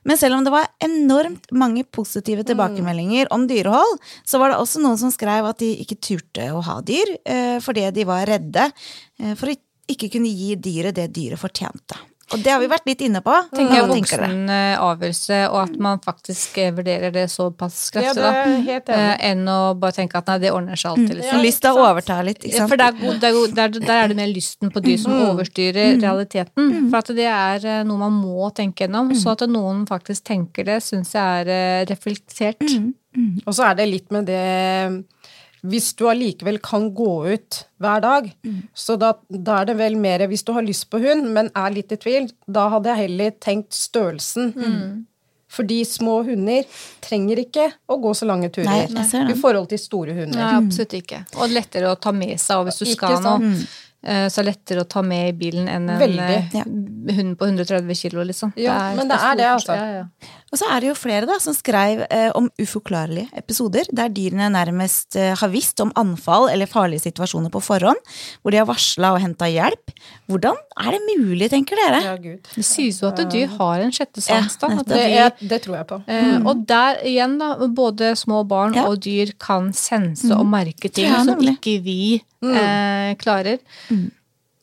Men 0.07 0.19
selv 0.19 0.37
om 0.37 0.45
det 0.45 0.53
var 0.53 0.69
enormt 0.83 1.51
mange 1.53 1.83
positive 1.83 2.45
tilbakemeldinger 2.47 3.31
om 3.35 3.47
dyrehold, 3.49 3.97
så 4.27 4.41
var 4.41 4.53
det 4.53 4.61
også 4.61 4.83
noen 4.83 4.99
som 5.01 5.13
skrev 5.13 5.49
at 5.49 5.59
de 5.61 5.73
ikke 5.83 5.99
turte 6.01 6.51
å 6.53 6.63
ha 6.65 6.79
dyr, 6.85 7.17
eh, 7.25 7.57
fordi 7.63 7.89
de 7.95 8.07
var 8.09 8.27
redde 8.29 8.71
for 9.37 9.51
å 9.51 9.57
ikke 9.91 10.09
kunne 10.13 10.31
gi 10.31 10.55
dyret 10.55 10.95
det 10.97 11.11
dyret 11.13 11.39
fortjente. 11.41 11.97
Og 12.31 12.43
det 12.43 12.51
har 12.53 12.61
vi 12.61 12.69
vært 12.71 12.87
litt 12.87 13.01
inne 13.03 13.21
på. 13.23 13.33
tenker 13.51 13.75
jeg 13.75 13.87
voksen 13.89 14.51
eh, 14.53 14.75
avgjørelse, 14.79 15.39
og 15.51 15.57
at 15.63 15.73
man 15.83 15.99
faktisk 16.03 16.57
eh, 16.61 16.71
vurderer 16.75 17.13
det 17.15 17.25
såpass 17.33 17.77
kraftig, 17.93 18.23
ja, 18.23 18.79
da. 18.85 18.95
Eh, 18.95 19.15
enn 19.31 19.43
å 19.51 19.59
bare 19.79 19.97
tenke 19.99 20.19
at 20.19 20.31
nei, 20.31 20.37
det 20.45 20.53
ordner 20.55 20.79
seg 20.79 20.93
alltid. 20.93 21.09
Jeg 21.11 21.19
Liksom. 21.21 21.37
Ja, 21.37 21.43
lyst 21.45 21.63
til 21.65 21.75
å 21.77 21.85
overta 21.89 22.19
litt, 22.25 22.45
ikke 22.45 22.61
sant? 22.61 22.71
For 22.71 22.81
der, 22.81 22.95
der, 23.21 23.39
der, 23.57 23.75
der 23.75 23.97
er 23.97 24.11
det 24.11 24.17
mer 24.17 24.31
lysten 24.31 24.71
på 24.73 24.83
dyr 24.83 24.97
som 25.01 25.15
overstyrer 25.29 25.99
realiteten. 26.01 26.71
For 26.89 27.01
at 27.01 27.11
det 27.17 27.27
er 27.29 27.83
noe 27.87 28.01
man 28.07 28.15
må 28.21 28.49
tenke 28.55 28.87
gjennom. 28.87 29.11
Så 29.17 29.35
at 29.35 29.45
noen 29.51 29.83
faktisk 29.89 30.25
tenker 30.31 30.67
det, 30.71 30.79
syns 30.85 31.13
jeg 31.17 31.45
er 31.45 31.85
reflektert. 31.91 32.63
Og 33.45 33.51
så 33.53 33.67
er 33.67 33.75
det 33.81 33.89
litt 33.91 34.11
med 34.15 34.29
det 34.31 34.45
Hvis 35.61 35.91
du 35.93 36.07
allikevel 36.09 36.57
kan 36.63 36.87
gå 36.97 37.11
ut 37.35 37.59
hver 37.81 38.01
dag, 38.01 38.31
så 38.73 38.95
da, 38.97 39.11
da 39.29 39.59
er 39.61 39.65
det 39.69 39.75
vel 39.77 39.95
mer 40.01 40.23
Hvis 40.31 40.41
du 40.47 40.53
har 40.55 40.65
lyst 40.65 40.87
på 40.89 40.97
hund, 41.03 41.27
men 41.35 41.51
er 41.53 41.69
litt 41.75 41.91
i 41.93 41.99
tvil, 42.01 42.31
da 42.49 42.67
hadde 42.73 42.89
jeg 42.89 43.03
heller 43.05 43.35
tenkt 43.43 43.77
størrelsen. 43.77 44.53
Fordi 45.51 45.81
små 45.85 46.21
hunder 46.23 46.63
trenger 47.03 47.41
ikke 47.43 47.65
å 47.91 47.97
gå 47.99 48.13
så 48.15 48.25
lange 48.29 48.47
turer 48.55 48.69
Nei, 48.69 48.77
jeg 48.87 49.07
ser 49.09 49.25
det. 49.27 49.35
i 49.35 49.41
forhold 49.41 49.67
til 49.69 49.81
store 49.83 50.13
hunder. 50.15 50.39
Nei, 50.39 50.51
absolutt 50.61 50.95
ikke. 51.01 51.25
Og 51.37 51.51
lettere 51.51 51.91
å 51.91 51.97
ta 51.99 52.13
med 52.15 52.39
seg 52.39 52.63
hvis 52.69 52.79
du 52.79 52.85
Ikke 52.87 53.11
skal 53.11 53.25
noe. 53.25 53.51
Det 54.03 54.31
Så 54.33 54.39
er 54.41 54.43
det 54.43 54.55
lettere 54.55 54.81
å 54.83 54.89
ta 54.89 55.01
med 55.05 55.29
i 55.29 55.37
bilen 55.37 55.67
enn 55.69 55.89
en 55.89 55.99
Veldig. 55.99 56.19
eh, 56.19 56.49
Ja. 56.57 56.63
hund 56.65 57.37
på 57.37 57.45
130 57.45 57.95
kilo, 57.95 58.23
liksom. 58.23 58.53
Ja, 58.57 58.93
men 58.95 59.07
det 59.07 59.17
er 59.17 59.35
det, 59.35 59.45
altså. 59.45 59.75
Ja, 59.75 59.85
ja. 60.01 60.05
Og 60.51 60.59
så 60.59 60.65
er 60.69 60.79
det 60.81 60.87
jo 60.89 60.95
flere 60.95 61.25
da 61.25 61.37
som 61.39 61.53
skrev 61.53 62.05
eh, 62.09 62.31
om 62.35 62.49
uforklarlige 62.59 63.29
episoder, 63.37 63.85
der 63.93 64.09
dyrene 64.09 64.49
nærmest 64.51 65.15
eh, 65.15 65.33
har 65.39 65.47
visst 65.53 65.79
om 65.79 65.91
anfall 65.95 66.49
eller 66.51 66.65
farlige 66.67 67.05
situasjoner 67.05 67.49
på 67.53 67.61
forhånd, 67.63 67.95
hvor 68.41 68.51
de 68.51 68.57
har 68.57 68.65
varsla 68.67 69.13
og 69.13 69.21
henta 69.21 69.45
hjelp. 69.47 69.93
Hvordan 70.27 70.57
er 70.81 70.91
det 70.97 71.01
mulig, 71.19 71.49
tenker 71.53 71.75
dere? 71.79 72.01
Ja, 72.03 72.15
Gud. 72.17 72.41
Det 72.55 72.65
sies 72.65 72.99
jo 73.01 73.07
at 73.07 73.21
dyr 73.31 73.47
har 73.57 73.79
en 73.85 73.91
sjette 73.95 74.21
sans. 74.21 74.57
da. 74.57 74.67
Ja, 74.67 74.79
At 74.81 74.85
Det, 74.87 74.97
de, 74.97 75.11
jeg, 75.15 75.49
det 75.49 75.61
tror 75.63 75.75
jeg 75.77 75.87
på. 75.87 76.01
eh, 76.07 76.39
Og 76.45 76.65
der 76.67 76.95
igjen, 77.05 77.37
da, 77.39 77.55
både 77.67 78.15
små 78.17 78.43
barn 78.47 78.73
Ja. 78.75 78.87
og 78.89 78.99
dyr 78.99 79.31
kan 79.39 79.71
sense 79.73 80.31
og 80.35 80.45
merke 80.45 80.91
ting 80.91 81.05
Ja, 81.05 81.23
som 81.23 81.39
ikke 81.39 81.81
vi 81.83 82.21
eh, 82.43 83.13
klarer. 83.21 83.59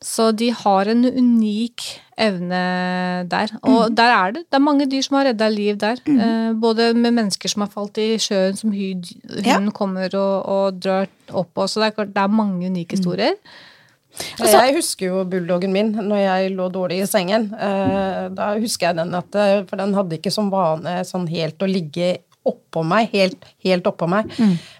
Så 0.01 0.29
de 0.31 0.47
har 0.55 0.87
en 0.87 1.03
unik 1.05 1.83
evne 2.19 2.59
der. 3.27 3.51
Og 3.67 3.91
der 3.95 4.11
er 4.15 4.31
det. 4.35 4.43
Det 4.47 4.55
er 4.55 4.63
mange 4.63 4.85
dyr 4.87 5.03
som 5.03 5.17
har 5.17 5.25
redda 5.27 5.49
liv 5.51 5.75
der. 5.79 5.99
Eh, 6.07 6.53
både 6.55 6.93
med 6.95 7.13
mennesker 7.17 7.51
som 7.51 7.65
har 7.65 7.71
falt 7.73 7.97
i 7.99 8.13
sjøen, 8.19 8.55
som 8.55 8.71
hun 8.71 9.03
Ja. 9.43 9.59
kommer 9.75 10.07
og, 10.15 10.45
og 10.47 10.79
drar 10.79 11.07
opp. 11.31 11.51
på. 11.53 11.67
så 11.67 11.79
det 11.83 11.93
er, 11.97 12.05
det 12.05 12.17
er 12.23 12.27
mange 12.27 12.65
unike 12.71 12.95
historier. 12.95 13.35
jeg 14.39 14.75
husker 14.75 15.05
jo 15.07 15.23
bulldoggen 15.25 15.71
min 15.71 15.91
når 15.93 16.17
jeg 16.17 16.55
lå 16.55 16.69
dårlig 16.71 17.01
i 17.03 17.05
sengen. 17.07 17.53
Eh, 17.53 18.29
da 18.35 18.53
husker 18.57 18.87
jeg 18.89 18.95
den 18.95 19.13
at 19.15 19.35
eh, 19.35 19.63
For 19.69 19.75
den 19.77 19.93
hadde 19.93 20.17
ikke 20.17 20.31
som 20.31 20.49
vane 20.49 21.03
sånn 21.05 21.27
helt 21.29 21.59
å 21.59 21.67
ligge 21.69 22.17
oppå 22.47 22.81
meg, 22.87 23.09
helt, 23.11 23.45
helt 23.63 23.85
oppå 23.89 24.07
meg. 24.09 24.29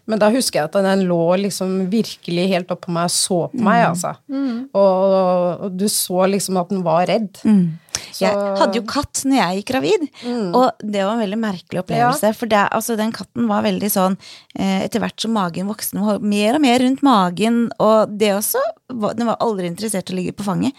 Men 0.09 0.19
da 0.21 0.29
husker 0.33 0.61
jeg 0.61 0.69
at 0.69 0.77
den 0.79 1.03
lå 1.09 1.35
liksom 1.43 1.89
virkelig 1.91 2.47
helt 2.53 2.71
oppå 2.71 2.91
meg 2.95 3.09
og 3.09 3.11
så 3.13 3.39
på 3.51 3.61
meg, 3.61 3.83
altså. 3.91 4.15
Og, 4.73 5.65
og 5.67 5.71
du 5.77 5.87
så 5.91 6.25
liksom 6.31 6.57
at 6.61 6.69
den 6.69 6.83
var 6.85 7.05
redd. 7.11 7.41
Så- 8.11 8.21
Jeg 8.25 8.35
hadde 8.59 8.75
jo 8.79 8.83
katt 8.83 9.21
når 9.25 9.37
jeg 9.39 9.57
gikk 9.63 9.69
gravid, 9.73 10.07
og 10.55 10.71
det 10.81 11.03
var 11.05 11.13
en 11.13 11.23
veldig 11.23 11.39
merkelig 11.39 11.79
opplevelse. 11.83 12.33
For 12.35 12.45
det, 12.47 12.63
altså, 12.71 12.97
den 12.97 13.11
katten 13.11 13.47
var 13.47 13.63
veldig 13.63 13.89
sånn 13.91 14.17
eh, 14.57 14.83
Etter 14.85 14.99
hvert 15.03 15.19
som 15.19 15.31
magen 15.33 15.67
vokste, 15.67 15.93
den 15.97 16.05
var 16.05 16.19
mer 16.19 16.55
og 16.55 16.61
mer 16.61 16.79
rundt 16.79 17.01
magen, 17.03 17.71
og 17.79 18.17
det 18.17 18.33
også 18.35 18.61
Den 18.89 19.27
var 19.27 19.37
aldri 19.39 19.67
interessert 19.69 20.09
i 20.09 20.13
å 20.13 20.17
ligge 20.17 20.33
på 20.33 20.43
fanget. 20.43 20.73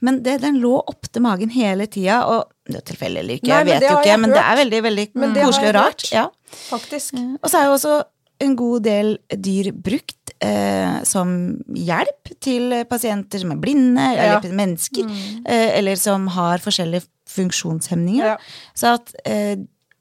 Men 0.00 0.22
det, 0.22 0.40
den 0.40 0.60
lå 0.62 0.76
opptil 0.86 1.22
magen 1.22 1.50
hele 1.50 1.86
tida, 1.86 2.20
og 2.26 2.44
det 2.66 2.76
er 2.76 2.94
tilfeldig 2.94 3.18
eller 3.18 3.34
ikke, 3.40 3.48
Nei, 3.48 3.58
jeg 3.64 3.66
vet 3.66 3.82
jo 3.90 3.96
ikke, 3.98 4.18
men 4.20 4.30
det 4.30 4.42
er 4.42 4.56
veldig 4.64 4.82
veldig 4.82 5.06
koselig 5.14 5.68
og 5.68 5.74
rart. 5.74 6.12
Ja. 6.12 6.28
Faktisk. 6.70 7.14
Og 7.42 7.50
så 7.50 7.58
er 7.60 7.64
jo 7.66 7.72
også 7.74 8.04
en 8.42 8.56
god 8.58 8.84
del 8.84 9.14
dyr 9.32 9.70
brukt 9.72 10.32
eh, 10.44 11.02
som 11.08 11.30
hjelp 11.72 12.32
til 12.44 12.74
pasienter 12.90 13.42
som 13.42 13.54
er 13.54 13.60
blinde, 13.62 14.04
eller 14.12 14.44
til 14.44 14.56
mennesker, 14.56 15.08
eh, 15.46 15.70
eller 15.78 15.98
som 16.00 16.28
har 16.34 16.62
forskjellige 16.64 17.06
funksjonshemninger. 17.32 18.34
Ja. 18.34 18.36
Så 18.76 18.94
at 18.98 19.14
eh, 19.24 19.56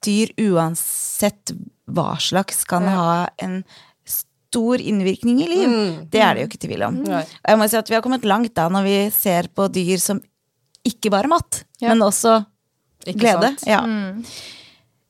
dyr 0.05 0.33
uansett 0.51 1.55
hva 1.85 2.15
slags 2.21 2.63
kan 2.67 2.87
ha 2.89 3.27
en 3.41 3.61
stor 4.09 4.81
innvirkning 4.81 5.41
i 5.43 5.49
liv, 5.51 5.77
det 6.11 6.21
er 6.23 6.35
det 6.35 6.43
jo 6.45 6.49
ikke 6.51 6.63
tvil 6.67 6.85
om. 6.87 6.99
Og 7.05 7.49
jeg 7.49 7.59
må 7.59 7.69
si 7.69 7.79
at 7.79 7.89
vi 7.91 7.97
har 7.97 8.03
kommet 8.05 8.27
langt 8.27 8.55
da 8.57 8.67
når 8.71 8.85
vi 8.87 8.97
ser 9.15 9.49
på 9.53 9.67
dyr 9.73 10.01
som 10.01 10.21
ikke 10.85 11.11
bare 11.13 11.29
mat, 11.31 11.63
men 11.81 12.03
også 12.05 12.39
glede. 13.05 13.55
sant? 13.55 13.65
Ja. 13.69 13.81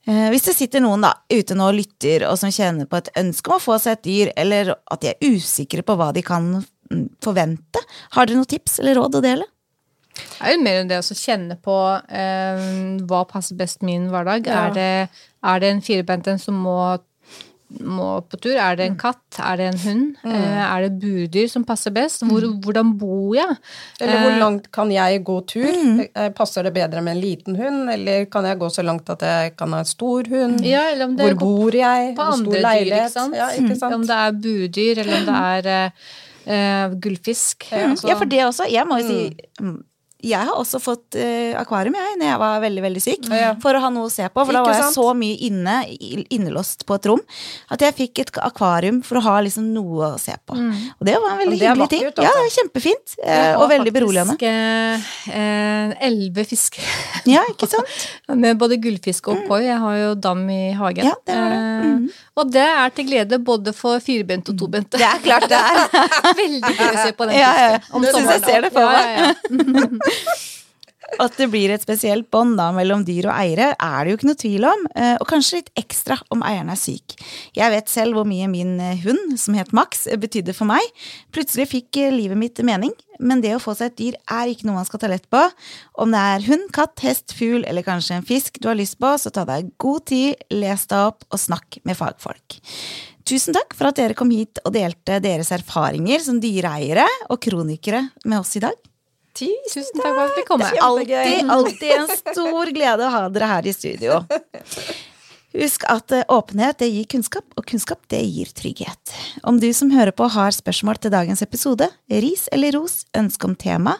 Eh, 0.05 0.29
Hvis 0.33 0.45
det 0.45 0.55
sitter 0.57 0.83
noen 0.83 1.05
da 1.05 1.15
ute 1.33 1.57
nå 1.57 1.71
og 1.71 1.79
lytter, 1.79 2.27
og 2.29 2.37
som 2.37 2.53
kjenner 2.53 2.89
på 2.89 2.99
et 3.01 3.11
ønske 3.17 3.49
om 3.49 3.57
å 3.57 3.63
få 3.63 3.79
seg 3.81 3.97
et 3.97 4.05
dyr, 4.05 4.31
eller 4.37 4.75
at 4.75 5.01
de 5.01 5.13
er 5.13 5.33
usikre 5.33 5.85
på 5.85 5.97
hva 5.97 6.11
de 6.15 6.21
kan 6.25 6.51
mm, 6.61 7.05
forvente, 7.25 7.81
har 8.13 8.29
dere 8.29 8.39
noen 8.39 8.51
tips 8.53 8.79
eller 8.83 8.99
råd 9.01 9.19
å 9.19 9.25
dele? 9.25 9.49
Det 10.15 10.45
er 10.47 10.53
jo 10.53 10.61
mer 10.63 10.77
enn 10.79 10.91
det 10.91 11.01
å 11.01 11.17
kjenne 11.17 11.57
på 11.59 11.75
eh, 12.07 12.61
hva 13.09 13.25
passer 13.27 13.57
best 13.59 13.81
min 13.83 14.07
hverdag. 14.13 14.47
Ja. 14.47 14.67
Er, 14.69 14.75
det, 14.77 15.25
er 15.43 15.63
det 15.63 15.71
en 15.73 15.83
firbent 15.83 16.29
en 16.31 16.39
som 16.39 16.55
må, 16.55 16.77
må 17.83 18.21
på 18.29 18.37
tur? 18.41 18.53
Er 18.55 18.75
det 18.79 18.85
en 18.91 18.97
katt? 18.97 19.39
Er 19.39 19.57
det 19.59 19.65
en 19.73 19.79
hund? 19.83 20.15
Mm. 20.23 20.33
er 20.65 20.81
det 20.85 20.91
burdyr 21.01 21.47
som 21.51 21.63
passer 21.67 21.91
best? 21.95 22.23
Hvor, 22.27 22.45
hvordan 22.63 22.93
bor 22.97 23.35
jeg? 23.35 23.55
Eller 23.99 24.15
Eh, 24.15 24.21
hvor 24.23 24.37
langt 24.39 24.71
kan 24.71 24.91
jeg 24.91 25.23
gå 25.27 25.37
tur? 25.47 25.67
Mm. 25.67 26.33
Passer 26.37 26.63
det 26.63 26.73
bedre 26.73 27.01
med 27.01 27.15
en 27.17 27.21
liten 27.21 27.55
hund, 27.59 27.89
eller 27.91 28.25
kan 28.31 28.45
jeg 28.45 28.59
gå 28.61 28.69
så 28.69 28.83
langt 28.85 29.09
at 29.09 29.21
jeg 29.21 29.55
kan 29.57 29.73
ha 29.73 29.79
en 29.83 29.85
stor 29.89 30.23
hund? 30.29 30.61
Ja, 30.65 30.85
eller 30.91 31.05
om 31.05 31.15
det 31.17 31.25
Hvor 31.33 31.39
bor 31.39 31.71
jeg? 31.75 32.13
på 32.15 32.21
Hvor 32.23 32.33
andre 32.33 32.45
stor 32.45 32.53
dyr, 32.55 32.67
leilighet? 32.69 33.09
ikke 33.09 33.19
sant? 33.19 33.35
Ja, 33.35 33.49
ikke 33.59 33.75
sant? 33.79 33.93
Om 33.99 34.05
det 34.07 34.15
er 34.21 34.31
burdyr, 34.45 34.99
eller 35.03 35.17
om 35.19 35.25
det 35.25 35.41
er 35.75 35.91
uh, 36.45 36.95
gullfisk. 36.99 37.67
gullfisk. 37.69 37.73
Altså, 37.73 38.07
Ja, 38.07 38.15
for 38.15 38.25
det 38.25 38.45
også. 38.45 38.67
Jeg 38.71 38.87
må 38.87 38.97
jo 39.01 39.07
si 39.07 39.37
mm, 39.61 39.77
jeg 40.25 40.47
har 40.49 40.55
også 40.57 40.79
fått 40.81 41.17
uh, 41.19 41.53
akvarium 41.61 41.95
jeg, 41.97 42.15
når 42.19 42.29
jeg 42.31 42.39
var 42.41 42.61
veldig 42.63 42.83
veldig 42.85 43.03
syk, 43.03 43.27
Ja. 43.31 43.51
for 43.61 43.77
å 43.77 43.81
ha 43.83 43.89
noe 43.93 44.09
å 44.09 44.11
se 44.13 44.25
på. 44.27 44.45
For 44.45 44.51
da 44.55 44.61
Ikke 44.63 44.71
var 44.71 44.77
jeg 44.79 44.83
sant? 44.87 44.97
så 44.97 45.07
mye 45.17 45.37
inne, 45.49 45.75
innelåst 46.33 46.85
på 46.89 46.97
et 46.97 47.05
rom, 47.11 47.21
at 47.71 47.85
jeg 47.85 47.95
fikk 47.99 48.23
et 48.25 48.31
akvarium 48.45 49.01
for 49.05 49.19
å 49.19 49.23
ha 49.27 49.35
liksom 49.45 49.67
noe 49.75 50.11
å 50.15 50.19
se 50.21 50.35
på. 50.45 50.57
Og 50.57 51.05
det 51.07 51.15
var 51.21 51.35
en 51.35 51.41
veldig 51.43 51.59
hyggelig 51.61 51.89
ting. 51.93 52.03
Ja, 52.07 52.11
altså. 52.15 52.45
er 52.45 52.53
kjempefint. 52.57 53.15
jeg 53.21 53.45
har 53.53 53.61
og 53.61 53.69
veldig 53.69 53.93
beroligende. 53.95 54.35
faktisk, 54.35 55.31
eh, 55.35 56.07
Elleve 56.09 56.45
fisker. 56.49 56.83
Ja, 57.35 57.41
ikke 57.49 57.67
sant? 57.69 57.87
Med 58.41 58.57
både 58.61 58.77
gullfisk 58.81 59.27
og 59.33 59.45
koi. 59.49 59.63
Jeg 59.65 59.79
har 59.81 59.95
jo 59.97 60.11
dam 60.15 60.43
i 60.49 60.71
hagen. 60.77 61.05
Ja, 61.09 61.15
det 61.25 61.35
var 61.39 61.49
det. 61.53 61.61
Eh, 61.61 62.21
og 62.35 62.49
det 62.51 62.65
er 62.67 62.89
til 62.95 63.07
glede 63.07 63.37
både 63.39 63.71
for 63.73 64.01
firbente 64.03 64.51
og 64.51 64.59
tobente. 64.59 64.99
Det 64.99 65.07
er 65.07 65.21
klart 65.23 65.47
det 65.49 65.57
er. 65.57 65.81
Veldig 66.41 66.73
gøy 66.75 66.89
å 66.89 67.03
se 67.05 67.13
på 67.15 67.27
den 67.29 67.37
fisken. 67.37 67.41
ja, 67.41 67.71
ja. 67.71 67.79
om 67.95 68.03
Det 68.03 68.11
synes 68.13 68.31
jeg 68.35 68.43
ser 68.45 68.65
det 68.67 68.71
for 68.75 68.83
Ja, 68.83 69.01
ja, 69.05 69.29
ja. 69.29 70.14
At 71.21 71.35
det 71.37 71.45
blir 71.47 71.69
et 71.71 71.83
spesielt 71.85 72.27
bånd 72.33 72.57
mellom 72.75 73.03
dyr 73.07 73.29
og 73.29 73.35
eiere, 73.37 73.69
er 73.79 73.99
det 74.03 74.11
jo 74.11 74.17
ikke 74.17 74.27
noe 74.27 74.39
tvil 74.41 74.65
om. 74.67 74.87
eh, 74.97 75.13
Og 75.21 75.27
kanskje 75.29 75.59
litt 75.61 75.69
ekstra 75.77 76.17
om 76.33 76.41
eieren 76.43 76.71
er 76.73 76.79
syk. 76.79 77.13
Jeg 77.55 77.71
vet 77.71 77.87
selv 77.87 78.17
hvor 78.17 78.25
mye 78.27 78.49
min 78.51 78.79
eh, 78.81 78.97
hund, 79.05 79.37
som 79.39 79.53
het 79.55 79.71
Max, 79.71 80.07
eh, 80.07 80.17
betydde 80.19 80.55
for 80.57 80.65
meg. 80.67 80.81
Plutselig 81.31 81.69
fikk 81.71 82.01
livet 82.11 82.35
mitt 82.41 82.59
mening, 82.65 82.91
men 83.19 83.39
det 83.39 83.53
å 83.55 83.61
få 83.63 83.75
seg 83.77 83.93
et 83.93 83.97
dyr 84.01 84.17
er 84.27 84.51
ikke 84.51 84.65
noe 84.67 84.81
man 84.81 84.87
skal 84.89 84.99
ta 84.99 85.07
lett 85.07 85.29
på. 85.31 85.43
Om 86.03 86.11
det 86.11 86.23
er 86.33 86.47
hund, 86.49 86.65
katt, 86.75 86.99
hest, 87.05 87.35
fugl 87.37 87.63
eller 87.63 87.85
kanskje 87.85 88.17
en 88.17 88.25
fisk 88.27 88.59
du 88.59 88.67
har 88.67 88.75
lyst 88.75 88.97
på, 88.99 89.13
så 89.15 89.31
ta 89.31 89.45
deg 89.47 89.69
god 89.79 90.07
tid, 90.09 90.41
les 90.51 90.87
deg 90.89 91.13
opp 91.13 91.23
og 91.29 91.39
snakk 91.39 91.79
med 91.85 91.95
fagfolk. 92.01 92.57
Tusen 93.23 93.55
takk 93.55 93.77
for 93.77 93.87
at 93.87 94.01
dere 94.01 94.17
kom 94.17 94.33
hit 94.33 94.59
og 94.65 94.73
delte 94.75 95.21
deres 95.23 95.53
erfaringer 95.55 96.19
som 96.19 96.41
dyreeiere 96.43 97.07
og 97.29 97.39
kronikere 97.45 98.03
med 98.25 98.41
oss 98.41 98.57
i 98.59 98.65
dag. 98.65 98.75
Tusen 99.35 99.99
takk 99.99 100.13
for 100.13 100.23
at 100.27 100.37
vi 100.37 100.45
kom. 100.47 100.63
Alltid, 100.63 101.49
alltid 101.51 101.91
en 101.97 102.15
stor 102.15 102.71
glede 102.75 103.03
å 103.03 103.13
ha 103.17 103.25
dere 103.33 103.51
her 103.51 103.67
i 103.67 103.75
studio. 103.75 104.21
Husk 105.55 105.85
at 105.87 106.11
eh, 106.11 106.25
åpenhet 106.31 106.79
det 106.81 106.87
gir 106.91 107.05
kunnskap, 107.07 107.45
og 107.55 107.65
kunnskap 107.69 108.01
det 108.11 108.19
gir 108.23 108.45
trygghet. 108.55 109.13
Om 109.47 109.59
du 109.61 109.73
som 109.75 109.91
hører 109.93 110.11
på 110.15 110.27
har 110.33 110.51
spørsmål 110.51 110.97
til 110.99 111.11
dagens 111.13 111.41
episode, 111.45 111.87
ris 112.11 112.49
eller 112.55 112.71
ros, 112.75 113.05
ønske 113.15 113.45
om 113.47 113.55
tema, 113.55 113.93